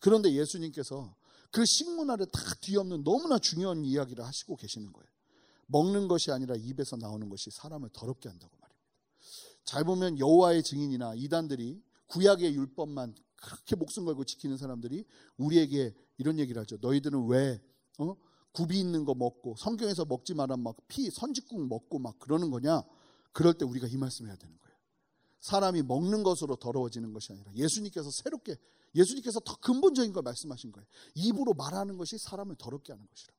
그런데 0.00 0.32
예수님께서 0.32 1.14
그 1.50 1.64
식문화를 1.64 2.26
다 2.26 2.40
뒤엎는 2.60 3.04
너무나 3.04 3.38
중요한 3.38 3.84
이야기를 3.84 4.24
하시고 4.24 4.56
계시는 4.56 4.92
거예요. 4.92 5.08
먹는 5.66 6.08
것이 6.08 6.32
아니라 6.32 6.56
입에서 6.56 6.96
나오는 6.96 7.28
것이 7.28 7.50
사람을 7.50 7.90
더럽게 7.92 8.28
한다고 8.28 8.56
말입니다. 8.60 8.82
잘 9.64 9.84
보면 9.84 10.18
여호와의 10.18 10.62
증인이나 10.64 11.14
이단들이 11.14 11.82
구약의 12.08 12.54
율법만 12.54 13.14
그렇게 13.36 13.76
목숨 13.76 14.04
걸고 14.04 14.24
지키는 14.24 14.56
사람들이 14.56 15.04
우리에게 15.36 15.94
이런 16.18 16.38
얘기를 16.38 16.60
하죠. 16.62 16.78
너희들은 16.80 17.26
왜 17.28 17.60
어? 17.98 18.16
굽이 18.52 18.78
있는 18.78 19.04
거 19.04 19.14
먹고 19.14 19.56
성경에서 19.56 20.04
먹지 20.04 20.34
마라 20.34 20.56
막피 20.56 21.10
선짓국 21.10 21.66
먹고 21.66 21.98
막 21.98 22.18
그러는 22.18 22.50
거냐? 22.50 22.82
그럴 23.32 23.54
때 23.54 23.64
우리가 23.64 23.86
이 23.86 23.96
말씀해야 23.96 24.36
되는 24.36 24.58
거예요. 24.58 24.71
사람이 25.42 25.82
먹는 25.82 26.22
것으로 26.22 26.56
더러워지는 26.56 27.12
것이 27.12 27.32
아니라 27.32 27.52
예수님께서 27.54 28.10
새롭게 28.10 28.56
예수님께서 28.94 29.40
더 29.40 29.56
근본적인 29.56 30.12
걸 30.12 30.22
말씀하신 30.22 30.70
거예요. 30.72 30.86
입으로 31.14 31.52
말하는 31.54 31.98
것이 31.98 32.16
사람을 32.16 32.56
더럽게 32.56 32.92
하는 32.92 33.06
것이라. 33.06 33.34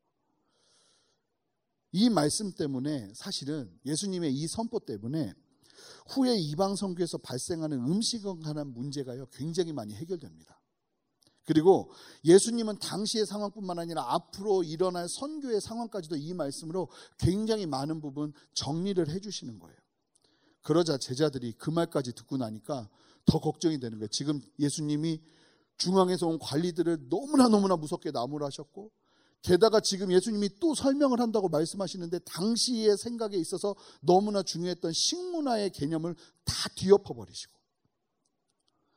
이 1.93 2.09
말씀 2.09 2.51
때문에 2.51 3.13
사실은 3.15 3.79
예수님의 3.85 4.33
이 4.33 4.47
선포 4.47 4.79
때문에 4.79 5.33
후에 6.09 6.35
이방 6.35 6.75
선교에서 6.75 7.19
발생하는 7.19 7.77
음식에 7.79 8.23
관한 8.43 8.73
문제가요 8.73 9.27
굉장히 9.27 9.71
많이 9.71 9.93
해결됩니다. 9.93 10.59
그리고 11.45 11.91
예수님은 12.25 12.79
당시의 12.79 13.25
상황뿐만 13.25 13.79
아니라 13.79 14.13
앞으로 14.13 14.63
일어날 14.63 15.07
선교의 15.07 15.61
상황까지도 15.61 16.15
이 16.15 16.33
말씀으로 16.33 16.89
굉장히 17.17 17.65
많은 17.65 18.01
부분 18.01 18.33
정리를 18.53 19.07
해주시는 19.09 19.59
거예요. 19.59 19.82
그러자 20.63 20.97
제자들이 20.97 21.53
그 21.53 21.69
말까지 21.69 22.13
듣고 22.13 22.37
나니까 22.37 22.89
더 23.25 23.39
걱정이 23.39 23.79
되는 23.79 23.99
거예요. 23.99 24.07
지금 24.07 24.41
예수님이 24.59 25.21
중앙에서 25.77 26.27
온 26.27 26.39
관리들을 26.39 27.09
너무나 27.09 27.47
너무나 27.47 27.75
무섭게 27.75 28.11
나무라셨고 28.11 28.91
게다가 29.41 29.81
지금 29.81 30.11
예수님이 30.11 30.49
또 30.59 30.73
설명을 30.73 31.19
한다고 31.19 31.49
말씀하시는데 31.49 32.19
당시의 32.19 32.97
생각에 32.97 33.35
있어서 33.37 33.75
너무나 34.01 34.41
중요했던 34.41 34.93
식문화의 34.93 35.71
개념을 35.71 36.15
다 36.45 36.53
뒤엎어 36.75 37.13
버리시고 37.13 37.53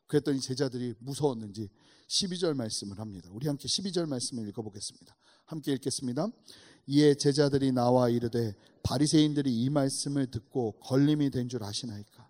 그랬더니 0.07 0.41
제자들이 0.41 0.95
무서웠는지 1.01 1.69
12절 2.09 2.55
말씀을 2.55 3.01
합니다. 3.01 3.29
우리 3.33 3.49
함께 3.49 3.67
12절 3.67 4.07
말씀을 4.07 4.49
읽어보겠습니다. 4.49 5.17
함께 5.47 5.73
읽겠습니다. 5.73 6.29
이에 6.87 7.15
제자들이 7.15 7.73
나와 7.73 8.09
이르되 8.09 8.55
바리새인들이 8.83 9.53
이 9.63 9.71
말씀을 9.71 10.31
듣고 10.31 10.73
걸림이 10.81 11.31
된 11.31 11.49
줄 11.49 11.63
아시나이까? 11.65 12.29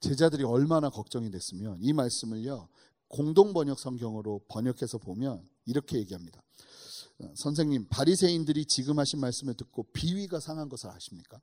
제자들이 0.00 0.44
얼마나 0.44 0.90
걱정이 0.90 1.30
됐으면 1.30 1.78
이 1.80 1.92
말씀을요 1.92 2.68
공동 3.08 3.52
번역 3.52 3.78
성경으로 3.78 4.42
번역해서 4.48 4.98
보면 4.98 5.48
이렇게 5.64 5.98
얘기합니다. 5.98 6.42
선생님, 7.34 7.86
바리새인들이 7.88 8.64
지금 8.66 8.98
하신 8.98 9.18
말씀을 9.20 9.54
듣고 9.54 9.84
비위가 9.92 10.38
상한 10.38 10.68
것을 10.68 10.90
아십니까? 10.90 11.40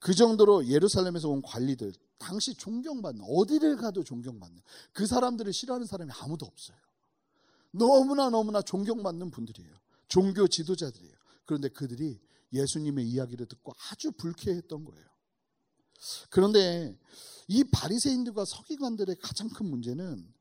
그 0.00 0.14
정도로 0.14 0.66
예루살렘에서 0.66 1.28
온 1.28 1.42
관리들, 1.42 1.92
당시 2.18 2.54
존경받는, 2.54 3.24
어디를 3.28 3.76
가도 3.76 4.02
존경받는, 4.02 4.60
그 4.92 5.06
사람들을 5.06 5.52
싫어하는 5.52 5.86
사람이 5.86 6.10
아무도 6.22 6.46
없어요. 6.46 6.76
너무나 7.70 8.30
너무나 8.30 8.62
존경받는 8.62 9.30
분들이에요. 9.30 9.72
종교 10.08 10.48
지도자들이에요. 10.48 11.14
그런데 11.44 11.68
그들이 11.68 12.20
예수님의 12.52 13.06
이야기를 13.08 13.46
듣고 13.46 13.72
아주 13.90 14.12
불쾌했던 14.12 14.84
거예요. 14.84 15.04
그런데 16.30 16.98
이 17.48 17.64
바리새인들과 17.64 18.44
서기관들의 18.44 19.16
가장 19.20 19.48
큰 19.48 19.66
문제는 19.66 20.32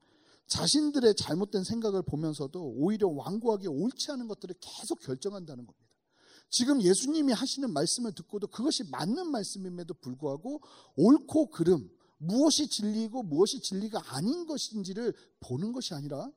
자신들의 0.48 1.16
잘못된 1.16 1.64
생각을 1.64 2.04
보면서도 2.04 2.74
오히려 2.78 3.08
완고하게 3.10 3.68
옳지 3.68 4.12
않은 4.12 4.28
것들을 4.28 4.56
계속 4.62 5.00
결정한다는 5.02 5.66
겁니다. 5.66 5.88
지금 6.50 6.82
예수님이 6.82 7.34
하시는 7.34 7.72
말씀을 7.72 8.14
듣고도 8.14 8.48
그것이 8.48 8.84
맞는 8.90 9.32
말씀임에도 9.32 9.94
불구하고 9.96 10.62
옳고 10.96 11.50
그름, 11.50 11.90
무엇이 12.18 12.70
진리이고 12.70 13.24
무엇이 13.24 13.60
진리가 13.60 14.02
아닌 14.16 14.46
것인지를 14.46 15.14
보는 15.42 15.74
것이 15.74 15.94
아니라 15.94 16.32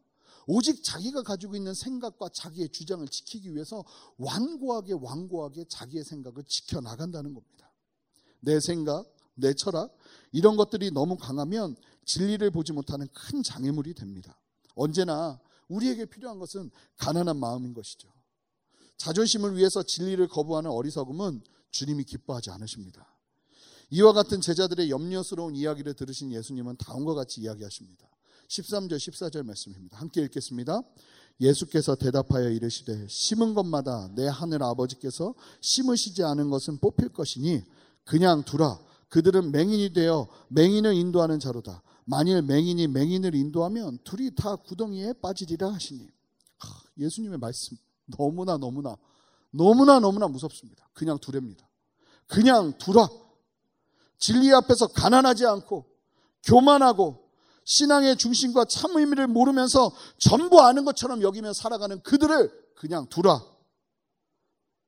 오직 0.52 0.82
자기가 0.82 1.22
가지고 1.22 1.54
있는 1.54 1.74
생각과 1.74 2.30
자기의 2.30 2.70
주장을 2.70 3.06
지키기 3.06 3.54
위해서 3.54 3.84
완고하게 4.18 4.94
완고하게 4.94 5.66
자기의 5.68 6.02
생각을 6.02 6.42
지켜나간다는 6.42 7.34
겁니다. 7.34 7.72
내 8.40 8.58
생각, 8.58 9.06
내 9.36 9.54
철학, 9.54 9.96
이런 10.32 10.56
것들이 10.56 10.90
너무 10.90 11.16
강하면 11.16 11.76
진리를 12.04 12.50
보지 12.50 12.72
못하는 12.72 13.06
큰 13.14 13.44
장애물이 13.44 13.94
됩니다. 13.94 14.40
언제나 14.74 15.38
우리에게 15.68 16.06
필요한 16.06 16.40
것은 16.40 16.72
가난한 16.96 17.38
마음인 17.38 17.72
것이죠. 17.72 18.12
자존심을 18.96 19.56
위해서 19.56 19.84
진리를 19.84 20.26
거부하는 20.26 20.68
어리석음은 20.68 21.44
주님이 21.70 22.02
기뻐하지 22.02 22.50
않으십니다. 22.50 23.06
이와 23.90 24.12
같은 24.12 24.40
제자들의 24.40 24.90
염려스러운 24.90 25.54
이야기를 25.54 25.94
들으신 25.94 26.32
예수님은 26.32 26.76
다음과 26.78 27.14
같이 27.14 27.40
이야기하십니다. 27.40 28.10
13절, 28.50 28.96
14절 28.96 29.44
말씀입니다. 29.44 29.98
함께 29.98 30.22
읽겠습니다. 30.22 30.82
예수께서 31.40 31.94
대답하여 31.94 32.50
이르시되 32.50 33.06
심은 33.08 33.54
것마다 33.54 34.10
내 34.14 34.26
하늘 34.26 34.62
아버지께서 34.62 35.34
심으시지 35.60 36.24
않은 36.24 36.50
것은 36.50 36.78
뽑힐 36.78 37.10
것이니 37.10 37.62
그냥 38.04 38.42
두라. 38.42 38.78
그들은 39.08 39.52
맹인이 39.52 39.92
되어 39.92 40.28
맹인을 40.48 40.94
인도하는 40.94 41.38
자로다. 41.38 41.82
만일 42.04 42.42
맹인이 42.42 42.88
맹인을 42.88 43.34
인도하면 43.34 43.98
둘이 44.04 44.34
다 44.34 44.56
구덩이에 44.56 45.14
빠지리라 45.14 45.72
하시니. 45.72 46.08
예수님의 46.98 47.38
말씀 47.38 47.76
너무나 48.04 48.56
너무나 48.58 48.96
너무나 49.52 50.00
너무나 50.00 50.26
무섭습니다. 50.26 50.88
그냥 50.92 51.18
두렵니다. 51.18 51.66
그냥 52.26 52.76
두라. 52.78 53.08
진리 54.18 54.52
앞에서 54.52 54.88
가난하지 54.88 55.46
않고 55.46 55.86
교만하고 56.44 57.29
신앙의 57.64 58.16
중심과 58.16 58.64
참 58.66 58.96
의미를 58.96 59.26
모르면서 59.26 59.92
전부 60.18 60.60
아는 60.60 60.84
것처럼 60.84 61.22
여기며 61.22 61.52
살아가는 61.52 62.00
그들을 62.02 62.50
그냥 62.74 63.08
두라. 63.08 63.44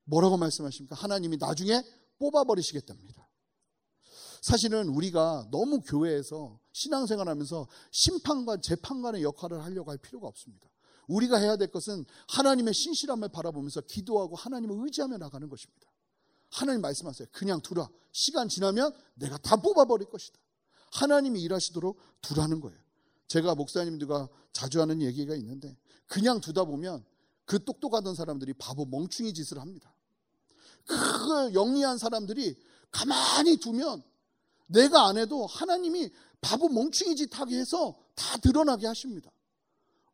뭐라고 0.05 0.37
말씀하십니까? 0.37 0.97
하나님이 0.97 1.37
나중에 1.37 1.83
뽑아버리시겠답니다. 2.19 3.29
사실은 4.41 4.89
우리가 4.89 5.47
너무 5.53 5.81
교회에서 5.81 6.59
신앙생활 6.73 7.29
하면서 7.29 7.69
심판관, 7.93 8.61
재판관의 8.61 9.23
역할을 9.23 9.63
하려고 9.63 9.91
할 9.91 9.99
필요가 9.99 10.27
없습니다. 10.27 10.69
우리가 11.07 11.37
해야 11.39 11.57
될 11.57 11.71
것은 11.71 12.05
하나님의 12.29 12.75
신실함을 12.75 13.29
바라보면서 13.29 13.83
기도하고 13.83 14.35
하나님을 14.37 14.85
의지하며 14.85 15.19
나가는 15.19 15.49
것입니다. 15.49 15.87
하나님 16.51 16.81
말씀하세요. 16.81 17.29
그냥 17.33 17.61
두라. 17.61 17.89
시간 18.11 18.49
지나면 18.49 18.93
내가 19.15 19.39
다 19.39 19.57
뽑아버릴 19.57 20.09
것이다. 20.09 20.39
하나님이 20.93 21.41
일하시도록 21.43 21.99
두라는 22.21 22.61
거예요. 22.61 22.79
제가 23.29 23.55
목사님들과 23.55 24.29
자주 24.53 24.81
하는 24.81 25.01
얘기가 25.01 25.35
있는데 25.37 25.77
그냥 26.07 26.41
두다 26.41 26.65
보면 26.65 27.05
그 27.45 27.65
똑똑하던 27.65 28.15
사람들이 28.15 28.53
바보 28.55 28.85
멍충이 28.85 29.33
짓을 29.35 29.59
합니다. 29.59 29.93
그 30.87 31.55
영리한 31.55 31.99
사람들이 31.99 32.57
가만히 32.91 33.57
두면 33.57 34.03
내가 34.67 35.07
안 35.07 35.17
해도 35.19 35.47
하나님이 35.47 36.11
바보 36.41 36.69
멍충이 36.69 37.17
짓 37.17 37.39
하게 37.39 37.59
해서 37.59 37.97
다 38.15 38.37
드러나게 38.39 38.87
하십니다. 38.87 39.31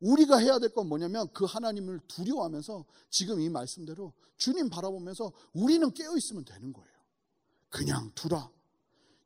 우리가 0.01 0.39
해야 0.39 0.61
될 0.61 0.71
건 0.71 0.89
뭐냐면 0.89 1.27
그 1.33 1.45
하나님을 1.45 2.01
두려워하면서 2.07 2.85
지금 3.11 3.41
이 3.41 3.49
말씀대로 3.49 4.13
주님 4.37 4.71
바라보면서 4.71 5.33
우리는 5.53 5.93
깨어 5.93 6.17
있으면 6.17 6.45
되는 6.45 6.73
거예요. 6.73 6.93
그냥 7.69 8.13
두라. 8.15 8.49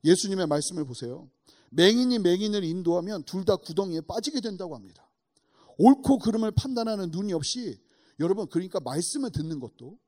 예수님의 0.04 0.46
말씀을 0.46 0.84
보세요. 0.84 1.30
맹인이 1.70 2.18
맹인을 2.18 2.64
인도하면 2.64 3.24
둘 3.24 3.44
다 3.44 3.56
구덩이에 3.56 4.02
빠지게 4.02 4.40
된다고 4.40 4.74
합니다. 4.74 5.08
옳고 5.78 6.18
그름을 6.18 6.50
판단하는 6.52 7.10
눈이 7.10 7.32
없이 7.32 7.80
여러분 8.20 8.46
그러니까 8.48 8.78
말씀을 8.80 9.30
듣는 9.30 9.58
것도 9.58 9.98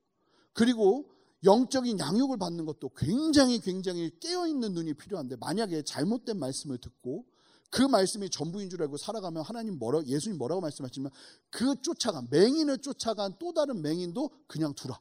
그리고 0.52 1.10
영적인 1.42 1.98
양육을 1.98 2.38
받는 2.38 2.64
것도 2.64 2.90
굉장히 2.96 3.60
굉장히 3.60 4.10
깨어있는 4.20 4.72
눈이 4.72 4.94
필요한데 4.94 5.36
만약에 5.36 5.82
잘못된 5.82 6.38
말씀을 6.38 6.78
듣고 6.78 7.24
그 7.70 7.82
말씀이 7.82 8.30
전부인 8.30 8.70
줄 8.70 8.82
알고 8.82 8.96
살아가면 8.96 9.42
하나님 9.42 9.78
뭐라 9.78 10.02
예수님 10.06 10.38
뭐라고 10.38 10.60
말씀하시면 10.60 11.10
그 11.50 11.74
쫓아간 11.82 12.28
맹인을 12.30 12.78
쫓아간 12.78 13.34
또 13.38 13.52
다른 13.52 13.82
맹인도 13.82 14.30
그냥 14.46 14.74
두라. 14.74 14.98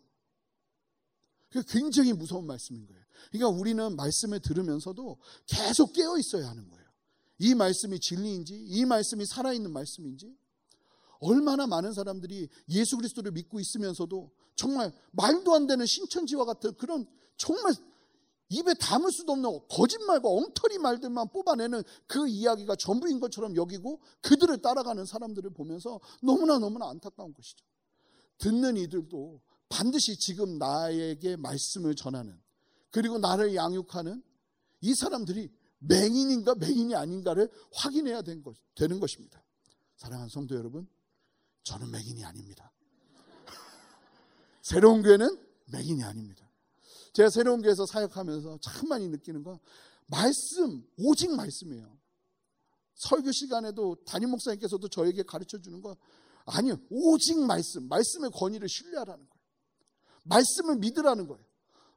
그 1.54 1.62
굉장히 1.68 2.14
무서운 2.14 2.48
말씀인 2.48 2.88
거예요. 2.88 3.04
그러니까 3.32 3.60
우리는 3.60 3.96
말씀을 3.96 4.40
들으면서도 4.40 5.20
계속 5.46 5.94
깨어 5.94 6.18
있어야 6.18 6.50
하는 6.50 6.68
거예요. 6.68 6.84
이 7.38 7.54
말씀이 7.54 8.00
진리인지, 8.00 8.56
이 8.56 8.86
말씀이 8.86 9.24
살아있는 9.24 9.72
말씀인지, 9.72 10.36
얼마나 11.20 11.68
많은 11.68 11.94
사람들이 11.94 12.50
예수 12.70 12.98
그리스도를 12.98 13.32
믿고 13.34 13.60
있으면서도 13.60 14.32
정말 14.56 14.92
말도 15.12 15.54
안 15.54 15.68
되는 15.68 15.86
신천지와 15.86 16.46
같은 16.46 16.74
그런 16.76 17.06
정말 17.38 17.76
입에 18.50 18.74
담을 18.74 19.12
수도 19.12 19.34
없는 19.34 19.60
거짓말과 19.70 20.28
엉터리 20.28 20.80
말들만 20.80 21.30
뽑아내는 21.30 21.84
그 22.08 22.28
이야기가 22.28 22.76
전부인 22.76 23.20
것처럼 23.20 23.56
여기고 23.56 24.02
그들을 24.22 24.60
따라가는 24.62 25.06
사람들을 25.06 25.52
보면서 25.52 26.00
너무나 26.22 26.58
너무나 26.58 26.90
안타까운 26.90 27.34
것이죠. 27.34 27.64
듣는 28.40 28.78
이들도 28.78 29.40
반드시 29.74 30.16
지금 30.18 30.60
나에게 30.60 31.36
말씀을 31.36 31.96
전하는 31.96 32.40
그리고 32.92 33.18
나를 33.18 33.56
양육하는 33.56 34.22
이 34.82 34.94
사람들이 34.94 35.52
맹인인가 35.80 36.54
맹인이 36.56 36.94
아닌가를 36.96 37.50
확인해야 37.74 38.22
되는 38.22 39.00
것입니다. 39.00 39.44
사랑하는 39.98 40.30
성도 40.30 40.56
여러분, 40.56 40.88
저는 41.64 41.90
맹인이 41.90 42.24
아닙니다. 42.24 42.72
새로운 44.62 45.02
교회는 45.02 45.40
맹인이 45.66 46.04
아닙니다. 46.04 46.48
제가 47.14 47.32
새로운 47.32 47.64
교회에서 47.64 47.88
사역하면서 47.88 48.60
참 48.62 48.90
많이 48.90 49.08
느끼는 49.08 49.42
건 49.42 49.58
말씀, 50.06 50.88
오직 50.98 51.32
말씀이에요. 51.36 51.98
설교 52.94 53.32
시간에도 53.32 53.96
담임 54.06 54.30
목사님께서도 54.30 54.88
저에게 54.90 55.24
가르쳐 55.24 55.58
주는 55.60 55.82
건 55.82 55.96
아니요. 56.46 56.78
오직 56.92 57.40
말씀, 57.40 57.88
말씀의 57.90 58.30
권위를 58.32 58.70
신뢰하라는 58.70 59.28
거예요. 59.30 59.33
말씀을 60.24 60.78
믿으라는 60.78 61.28
거예요. 61.28 61.44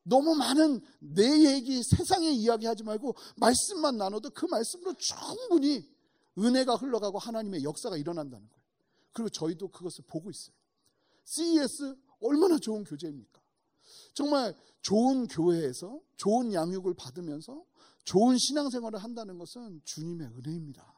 너무 0.02 0.34
많은 0.34 0.80
내 1.00 1.54
얘기, 1.54 1.82
세상의 1.82 2.36
이야기 2.36 2.66
하지 2.66 2.84
말고 2.84 3.16
말씀만 3.36 3.96
나눠도 3.96 4.30
그 4.30 4.46
말씀으로 4.46 4.94
충분히 4.94 5.88
은혜가 6.38 6.76
흘러가고 6.76 7.18
하나님의 7.18 7.64
역사가 7.64 7.96
일어난다는 7.96 8.46
거예요. 8.46 8.62
그리고 9.12 9.28
저희도 9.30 9.68
그것을 9.68 10.04
보고 10.06 10.30
있어요. 10.30 10.54
CES 11.24 11.96
얼마나 12.20 12.58
좋은 12.58 12.84
교재입니까? 12.84 13.40
정말 14.14 14.54
좋은 14.82 15.26
교회에서 15.26 16.00
좋은 16.16 16.52
양육을 16.52 16.94
받으면서 16.94 17.64
좋은 18.04 18.38
신앙생활을 18.38 19.02
한다는 19.02 19.38
것은 19.38 19.80
주님의 19.84 20.28
은혜입니다. 20.28 20.94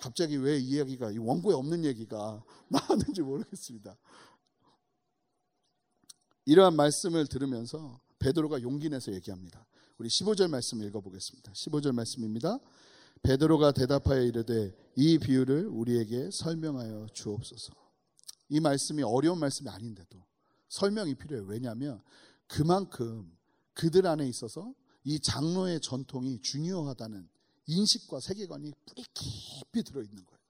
갑자기 0.00 0.36
왜 0.36 0.58
이 0.58 0.62
이야기가 0.68 1.10
이 1.10 1.18
원고에 1.18 1.54
없는 1.54 1.84
얘기가 1.84 2.42
나왔는지 2.68 3.22
모르겠습니다. 3.22 3.96
이러한 6.50 6.74
말씀을 6.74 7.28
들으면서 7.28 8.00
베드로가 8.18 8.62
용기 8.62 8.88
내서 8.88 9.12
얘기합니다. 9.12 9.64
우리 9.98 10.08
15절 10.08 10.50
말씀 10.50 10.82
읽어보겠습니다. 10.82 11.52
15절 11.52 11.92
말씀입니다. 11.92 12.58
베드로가 13.22 13.70
대답하여 13.70 14.22
이르되 14.22 14.74
이 14.96 15.18
비유를 15.20 15.68
우리에게 15.68 16.30
설명하여 16.32 17.06
주옵소서. 17.12 17.72
이 18.48 18.58
말씀이 18.58 19.00
어려운 19.04 19.38
말씀이 19.38 19.68
아닌데도 19.68 20.18
설명이 20.68 21.14
필요해요. 21.14 21.46
왜냐하면 21.46 22.02
그만큼 22.48 23.30
그들 23.72 24.08
안에 24.08 24.26
있어서 24.26 24.74
이 25.04 25.20
장로의 25.20 25.80
전통이 25.80 26.42
중요하다는 26.42 27.28
인식과 27.66 28.18
세계관이 28.18 28.72
뿌리 28.86 29.04
깊이 29.14 29.84
들어있는 29.84 30.16
거예요. 30.16 30.40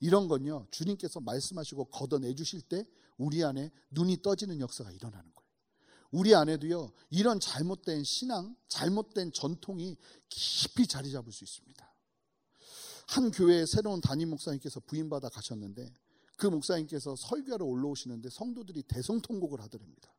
이런 0.00 0.26
건요, 0.26 0.66
주님께서 0.70 1.20
말씀하시고 1.20 1.84
걷어내 1.90 2.34
주실 2.34 2.62
때 2.62 2.86
우리 3.16 3.44
안에 3.44 3.70
눈이 3.90 4.22
떠지는 4.22 4.60
역사가 4.60 4.90
일어나는 4.90 5.24
거예요. 5.24 5.33
우리 6.14 6.32
안에도요, 6.32 6.92
이런 7.10 7.40
잘못된 7.40 8.04
신앙, 8.04 8.54
잘못된 8.68 9.32
전통이 9.32 9.96
깊이 10.28 10.86
자리 10.86 11.10
잡을 11.10 11.32
수 11.32 11.42
있습니다. 11.42 11.92
한 13.08 13.32
교회에 13.32 13.66
새로운 13.66 14.00
담임 14.00 14.30
목사님께서 14.30 14.78
부임받아 14.86 15.28
가셨는데 15.28 15.92
그 16.36 16.46
목사님께서 16.46 17.16
설교하러 17.16 17.64
올라오시는데 17.64 18.30
성도들이 18.30 18.84
대성통곡을 18.84 19.60
하더랍니다. 19.60 20.14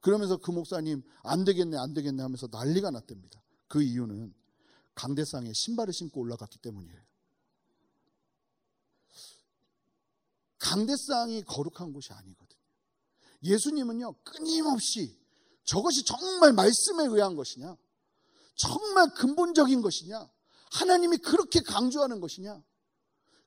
그러면서 0.00 0.38
그 0.38 0.50
목사님 0.50 1.02
안 1.22 1.44
되겠네 1.44 1.76
안 1.76 1.92
되겠네 1.92 2.22
하면서 2.22 2.48
난리가 2.50 2.90
났답니다. 2.90 3.42
그 3.68 3.82
이유는 3.82 4.32
강대상에 4.94 5.52
신발을 5.52 5.92
신고 5.92 6.20
올라갔기 6.22 6.58
때문이에요. 6.58 7.02
강대상이 10.58 11.42
거룩한 11.42 11.92
곳이 11.92 12.14
아니거든요. 12.14 12.47
예수님은요, 13.42 14.14
끊임없이 14.24 15.16
저것이 15.64 16.04
정말 16.04 16.52
말씀에 16.52 17.04
의한 17.04 17.36
것이냐? 17.36 17.76
정말 18.54 19.12
근본적인 19.14 19.82
것이냐? 19.82 20.28
하나님이 20.72 21.18
그렇게 21.18 21.60
강조하는 21.60 22.20
것이냐? 22.20 22.62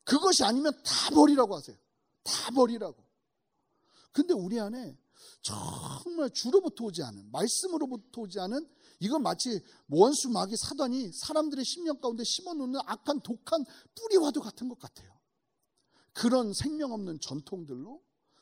그것이 0.03 0.43
아니면 0.43 0.73
다 0.83 1.09
버리라고 1.13 1.55
하세요. 1.55 1.75
다 2.23 2.51
버리라고. 2.51 3.03
근데 4.11 4.33
우리 4.33 4.59
안에 4.59 4.97
정말 5.41 6.29
주로부터 6.31 6.85
오지 6.85 7.01
않은, 7.03 7.31
말씀으로부터 7.31 8.21
오지 8.21 8.39
않은, 8.39 8.67
이건 8.99 9.23
마치 9.23 9.59
원수 9.89 10.29
마귀 10.29 10.55
사단이 10.55 11.11
사람들의 11.11 11.65
심령 11.65 11.99
가운데 11.99 12.23
심어놓는 12.23 12.79
악한 12.85 13.21
독한 13.21 13.65
뿌리와도 13.95 14.41
같은 14.41 14.69
것 14.69 14.77
같아요. 14.79 15.11
그런 16.13 16.53
생명 16.53 16.91
없는 16.91 17.19
전통들로 17.19 18.01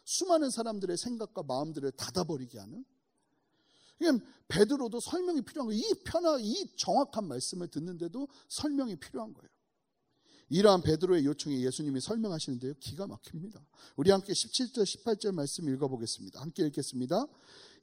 수많은 0.09 0.49
사람들의 0.49 0.97
생각과 0.97 1.43
마음들을 1.43 1.91
닫아버리게 1.91 2.57
하는 2.57 2.83
그러 3.99 4.17
베드로도 4.47 4.99
설명이 5.01 5.43
필요한 5.43 5.67
거예요. 5.67 5.79
이 5.79 5.93
편한 6.03 6.39
이 6.41 6.65
정확한 6.77 7.27
말씀을 7.27 7.67
듣는데도 7.67 8.27
설명이 8.47 8.95
필요한 8.95 9.33
거예요. 9.33 9.49
이러한 10.49 10.81
베드로의 10.81 11.25
요청에 11.25 11.61
예수님이 11.61 12.01
설명하시는데요. 12.01 12.73
기가 12.79 13.05
막힙니다. 13.05 13.63
우리 13.97 14.09
함께 14.09 14.33
17절 14.33 14.81
18절 14.83 15.31
말씀 15.31 15.69
읽어보겠습니다. 15.69 16.41
함께 16.41 16.65
읽겠습니다. 16.65 17.27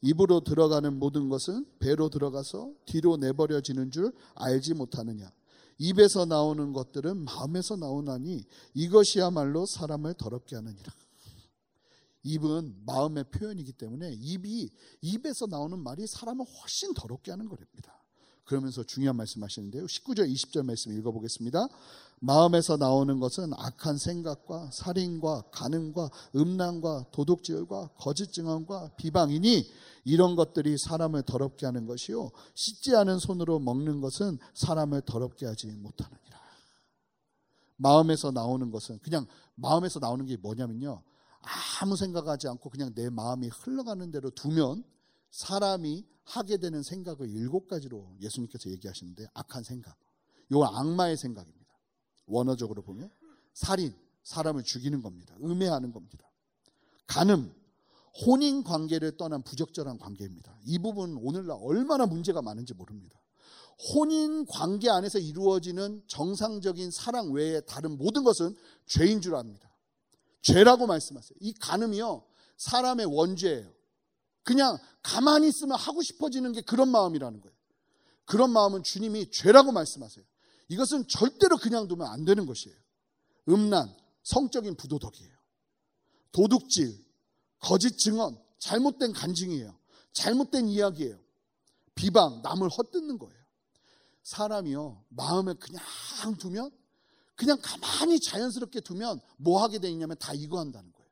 입으로 0.03 0.41
들어가는 0.41 0.99
모든 0.99 1.29
것은 1.29 1.65
배로 1.79 2.09
들어가서 2.09 2.73
뒤로 2.87 3.19
내버려지는 3.19 3.93
줄 3.93 4.13
알지 4.35 4.75
못하느냐. 4.75 5.31
입에서 5.79 6.25
나오는 6.25 6.73
것들은 6.73 7.19
마음에서 7.19 7.77
나오나니 7.77 8.45
이것이야말로 8.75 9.65
사람을 9.67 10.15
더럽게 10.15 10.57
하느니라. 10.57 10.93
입은 12.27 12.75
마음의 12.85 13.25
표현이기 13.31 13.73
때문에 13.73 14.13
입이 14.13 14.69
입에서 15.01 15.47
나오는 15.47 15.79
말이 15.79 16.07
사람을 16.07 16.45
훨씬 16.45 16.93
더럽게 16.93 17.31
하는 17.31 17.49
거랍니다. 17.49 18.03
그러면서 18.45 18.85
중요한 18.85 19.17
말씀 19.17 19.43
하시는데요. 19.43 19.87
19절 19.87 20.33
20절 20.33 20.65
말씀 20.65 20.93
읽어보겠습니다. 20.93 21.69
마음에서 22.21 22.77
나오는 22.77 23.19
것은 23.21 23.53
악한 23.53 23.99
생각과 23.99 24.71
살인과 24.73 25.43
가늠과 25.53 26.11
음란과 26.35 27.07
도둑질과 27.13 27.91
거짓 27.99 28.33
증언과 28.33 28.93
비방이니 28.97 29.69
이런 30.05 30.37
것들이 30.37 30.79
사람을 30.79 31.23
더럽게 31.23 31.67
하는 31.67 31.87
것이요 31.87 32.31
씻지 32.55 32.95
않은 32.97 33.19
손으로 33.19 33.59
먹는 33.59 34.01
것은 34.01 34.39
사람을 34.55 35.03
더럽게 35.03 35.47
하지 35.47 35.67
못하느니라. 35.67 36.41
마음에서 37.77 38.31
나오는 38.31 38.71
것은 38.71 38.99
그냥 39.01 39.27
마음에서 39.57 39.99
나오는 39.99 40.25
게 40.25 40.37
뭐냐면요. 40.37 41.03
아무 41.81 41.97
생각하지 41.97 42.49
않고 42.49 42.71
그냥 42.71 42.93
내 42.95 43.09
마음이 43.09 43.49
흘러가는 43.49 44.11
대로 44.11 44.31
두면 44.31 44.85
사람이 45.31 46.05
하게 46.25 46.57
되는 46.57 46.83
생각을 46.83 47.29
일곱 47.29 47.69
가지로 47.69 48.17
예수님께서 48.21 48.71
얘기하시는데 48.71 49.27
악한 49.35 49.63
생각. 49.63 49.97
이건 50.51 50.69
악마의 50.75 51.17
생각입니다. 51.17 51.67
원어적으로 52.27 52.83
보면 52.83 53.11
살인, 53.55 53.95
사람을 54.25 54.65
죽이는 54.65 55.03
겁니다. 55.03 55.37
음해하는 55.41 55.93
겁니다. 55.93 56.29
간음, 57.07 57.55
혼인 58.27 58.65
관계를 58.65 59.17
떠난 59.17 59.43
부적절한 59.43 59.99
관계입니다. 59.99 60.59
이 60.65 60.79
부분 60.79 61.17
오늘날 61.23 61.59
얼마나 61.61 62.07
문제가 62.07 62.43
많은지 62.43 62.75
모릅니다. 62.75 63.21
혼인 63.95 64.47
관계 64.47 64.89
안에서 64.89 65.19
이루어지는 65.19 66.03
정상적인 66.07 66.91
사랑 66.91 67.31
외에 67.33 67.61
다른 67.61 67.99
모든 67.99 68.25
것은 68.25 68.57
죄인 68.87 69.21
줄 69.21 69.37
압니다. 69.37 69.66
죄라고 70.47 70.87
말씀하세요. 70.87 71.37
이 71.41 71.53
간음이요, 71.55 72.25
사람의 72.57 73.07
원죄예요. 73.07 73.73
그냥 74.45 74.79
가만히 75.03 75.49
있으면 75.49 75.77
하고 75.77 76.03
싶어지는 76.03 76.53
게 76.53 76.61
그런 76.61 76.89
마음이라는 76.89 77.41
거예요. 77.41 77.57
그런 78.25 78.51
마음은 78.51 78.85
주님이 78.85 79.33
죄라고 79.33 79.73
말씀하세요. 79.73 80.25
이것은 80.69 81.09
절대로 81.09 81.57
그냥 81.57 81.89
두면 81.89 82.07
안 82.07 82.25
되는 82.25 82.47
것이에요. 82.47 82.77
음란, 83.49 83.93
성적인 84.23 84.77
부도덕이에요. 84.77 85.37
도둑질, 86.31 86.97
거짓 87.59 87.99
증언, 87.99 88.41
잘못된 88.59 89.13
간증이에요. 89.15 89.77
잘못된 90.13 90.69
이야기예요. 90.69 91.19
비방, 91.97 92.43
남을 92.43 92.69
헛뜯는 92.69 93.19
거예요. 93.19 93.43
사람이요, 94.23 95.05
마음을 95.09 95.55
그냥 95.55 95.83
두면, 96.39 96.71
그냥 97.37 97.59
가만히 97.63 98.19
자연스럽게 98.19 98.81
두면 98.81 99.21
뭐 99.37 99.63
하게 99.63 99.79
되냐면 99.79 100.17
다 100.19 100.33
이거 100.35 100.59
한다는 100.59 100.91
거예요. 100.93 101.11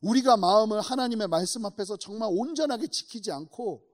우리가 0.00 0.36
마음을 0.36 0.80
하나님의 0.80 1.28
말씀 1.28 1.64
앞에서 1.66 1.96
정말 1.98 2.30
온전하게 2.32 2.88
지키지 2.88 3.30
않고, 3.30 3.84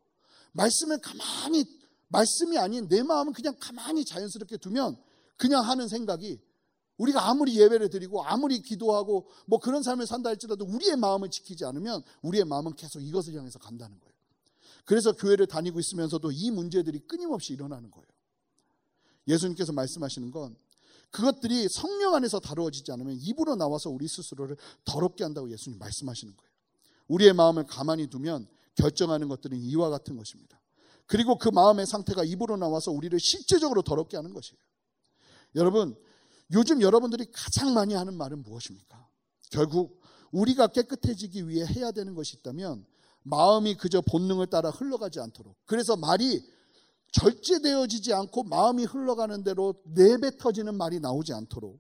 말씀을 0.53 1.01
가만히, 1.01 1.65
말씀이 2.09 2.57
아닌 2.57 2.89
내 2.89 3.03
마음은 3.03 3.33
그냥 3.33 3.57
가만히 3.59 4.05
자연스럽게 4.05 4.59
두면, 4.59 4.97
그냥 5.37 5.69
하는 5.69 5.89
생각이 5.89 6.41
우리가 6.97 7.29
아무리 7.29 7.59
예배를 7.59 7.91
드리고 7.91 8.23
아무리 8.25 8.63
기도하고 8.63 9.29
뭐 9.47 9.59
그런 9.59 9.83
삶을 9.83 10.07
산다 10.07 10.29
할지라도 10.29 10.65
우리의 10.65 10.97
마음을 10.97 11.29
지키지 11.29 11.65
않으면 11.65 12.03
우리의 12.23 12.45
마음은 12.45 12.77
계속 12.77 13.01
이것을 13.01 13.35
향해서 13.35 13.59
간다는 13.59 13.99
거예요. 13.99 14.15
그래서 14.85 15.13
교회를 15.13 15.47
다니고 15.47 15.81
있으면서도 15.81 16.31
이 16.31 16.51
문제들이 16.53 17.01
끊임없이 17.01 17.53
일어나는 17.53 17.91
거예요. 17.91 18.07
예수님께서 19.27 19.73
말씀하시는 19.73 20.31
건 20.31 20.57
그것들이 21.15 21.69
성령 21.69 22.17
안에서 22.17 22.41
다루어지지 22.41 22.91
않으면 22.91 23.17
입으로 23.21 23.55
나와서 23.55 23.89
우리 23.89 24.09
스스로를 24.09 24.57
더럽게 24.85 25.23
한다고 25.23 25.49
예수님 25.49 25.79
말씀하시는 25.79 26.37
거예요. 26.37 26.51
우리의 27.07 27.33
마음을 27.35 27.65
가만히 27.69 28.09
두면 28.09 28.49
결정하는 28.75 29.29
것들은 29.29 29.57
이와 29.57 29.91
같은 29.91 30.17
것입니다. 30.17 30.61
그리고 31.07 31.39
그 31.39 31.49
마음의 31.51 31.87
상태가 31.87 32.25
입으로 32.25 32.57
나와서 32.57 32.91
우리를 32.91 33.17
실제적으로 33.21 33.83
더럽게 33.83 34.17
하는 34.17 34.35
것이에요. 34.35 34.59
여러분, 35.55 35.95
요즘 36.53 36.83
여러분들이 36.83 37.31
가장 37.31 37.75
많이 37.75 37.95
하는 37.95 38.17
말은 38.17 38.43
무엇입니까? 38.43 39.09
결국 39.53 40.01
우리가 40.33 40.67
깨끗해지기 40.67 41.49
위해 41.49 41.65
해야 41.65 41.93
되는 41.93 42.17
것이 42.17 42.39
있다면 42.39 42.85
마음이 43.23 43.77
그저 43.77 44.01
본능을 44.01 44.49
따라 44.49 44.71
흘러가지 44.71 45.21
않도록 45.21 45.57
그래서 45.65 45.95
말이 45.95 46.45
절제되어지지 47.15 48.13
않고 48.13 48.43
마음이 48.45 48.85
흘러가는 48.85 49.43
대로 49.45 49.75
내뱉어지는 49.85 50.75
말이 50.75 51.01
나오지 51.01 51.33
않도록 51.33 51.79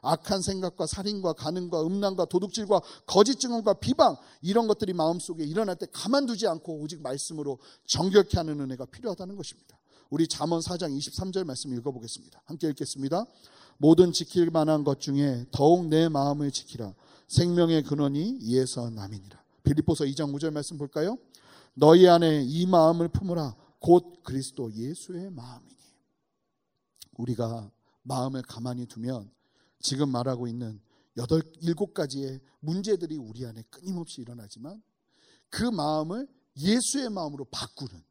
악한 0.00 0.40
생각과 0.40 0.86
살인과 0.86 1.32
가능과 1.32 1.84
음란과 1.84 2.26
도둑질과 2.26 2.80
거짓 3.06 3.40
증언과 3.40 3.74
비방 3.74 4.16
이런 4.40 4.68
것들이 4.68 4.92
마음속에 4.92 5.44
일어날 5.44 5.74
때 5.74 5.86
가만두지 5.92 6.46
않고 6.46 6.80
오직 6.80 7.02
말씀으로 7.02 7.58
정결케 7.86 8.36
하는 8.38 8.60
은혜가 8.60 8.86
필요하다는 8.86 9.36
것입니다. 9.36 9.76
우리 10.08 10.28
잠언 10.28 10.60
4장 10.60 10.96
23절 10.96 11.44
말씀 11.44 11.74
읽어보겠습니다. 11.74 12.40
함께 12.44 12.68
읽겠습니다. 12.68 13.26
모든 13.78 14.12
지킬 14.12 14.50
만한 14.50 14.84
것 14.84 15.00
중에 15.00 15.46
더욱 15.50 15.86
내 15.86 16.08
마음을 16.08 16.52
지키라. 16.52 16.94
생명의 17.26 17.82
근원이 17.82 18.38
이에서 18.40 18.88
남이니라. 18.90 19.42
빌립보서 19.64 20.04
2장 20.04 20.32
5절 20.32 20.52
말씀 20.52 20.78
볼까요? 20.78 21.18
너희 21.74 22.06
안에 22.06 22.44
이 22.44 22.66
마음을 22.66 23.08
품으라. 23.08 23.56
곧 23.86 24.20
그리스도 24.24 24.72
예수의 24.72 25.30
마음이니. 25.30 25.76
우리가 27.18 27.70
마음을 28.02 28.42
가만히 28.42 28.84
두면 28.86 29.30
지금 29.78 30.10
말하고 30.10 30.48
있는 30.48 30.80
여덟, 31.16 31.40
일곱 31.60 31.94
가지의 31.94 32.40
문제들이 32.58 33.16
우리 33.16 33.46
안에 33.46 33.62
끊임없이 33.70 34.20
일어나지만 34.20 34.82
그 35.50 35.62
마음을 35.62 36.26
예수의 36.56 37.10
마음으로 37.10 37.44
바꾸는 37.44 38.02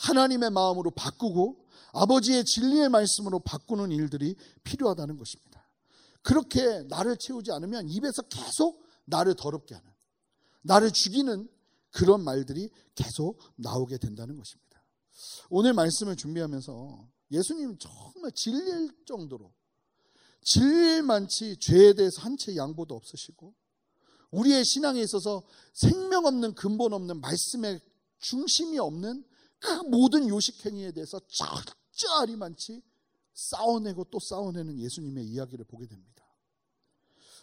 하나님의 0.00 0.50
마음으로 0.50 0.90
바꾸고 0.90 1.64
아버지의 1.94 2.44
진리의 2.44 2.90
말씀으로 2.90 3.38
바꾸는 3.38 3.90
일들이 3.90 4.36
필요하다는 4.64 5.16
것입니다. 5.16 5.66
그렇게 6.20 6.82
나를 6.90 7.16
채우지 7.16 7.52
않으면 7.52 7.88
입에서 7.88 8.20
계속 8.20 8.84
나를 9.06 9.34
더럽게 9.34 9.76
하는, 9.76 9.90
나를 10.60 10.90
죽이는 10.90 11.48
그런 11.90 12.22
말들이 12.22 12.68
계속 12.94 13.40
나오게 13.56 13.96
된다는 13.96 14.36
것입니다. 14.36 14.63
오늘 15.50 15.72
말씀을 15.72 16.16
준비하면서 16.16 17.08
예수님 17.30 17.78
정말 17.78 18.32
질릴 18.32 18.90
정도로 19.06 19.52
질릴 20.42 21.02
만치 21.02 21.56
죄에 21.58 21.94
대해서 21.94 22.20
한 22.22 22.36
채 22.36 22.54
양보도 22.56 22.94
없으시고 22.94 23.54
우리의 24.30 24.64
신앙에 24.64 25.00
있어서 25.00 25.42
생명 25.72 26.26
없는 26.26 26.54
근본 26.54 26.92
없는 26.92 27.20
말씀의 27.20 27.80
중심이 28.18 28.78
없는 28.78 29.24
그 29.58 29.72
모든 29.88 30.28
요식 30.28 30.64
행위에 30.66 30.92
대해서 30.92 31.20
많지 32.36 32.82
싸워내고 33.32 34.04
또 34.10 34.18
싸워내는 34.18 34.78
예수님의 34.78 35.24
이야기를 35.26 35.64
보게 35.66 35.86
됩니다. 35.86 36.23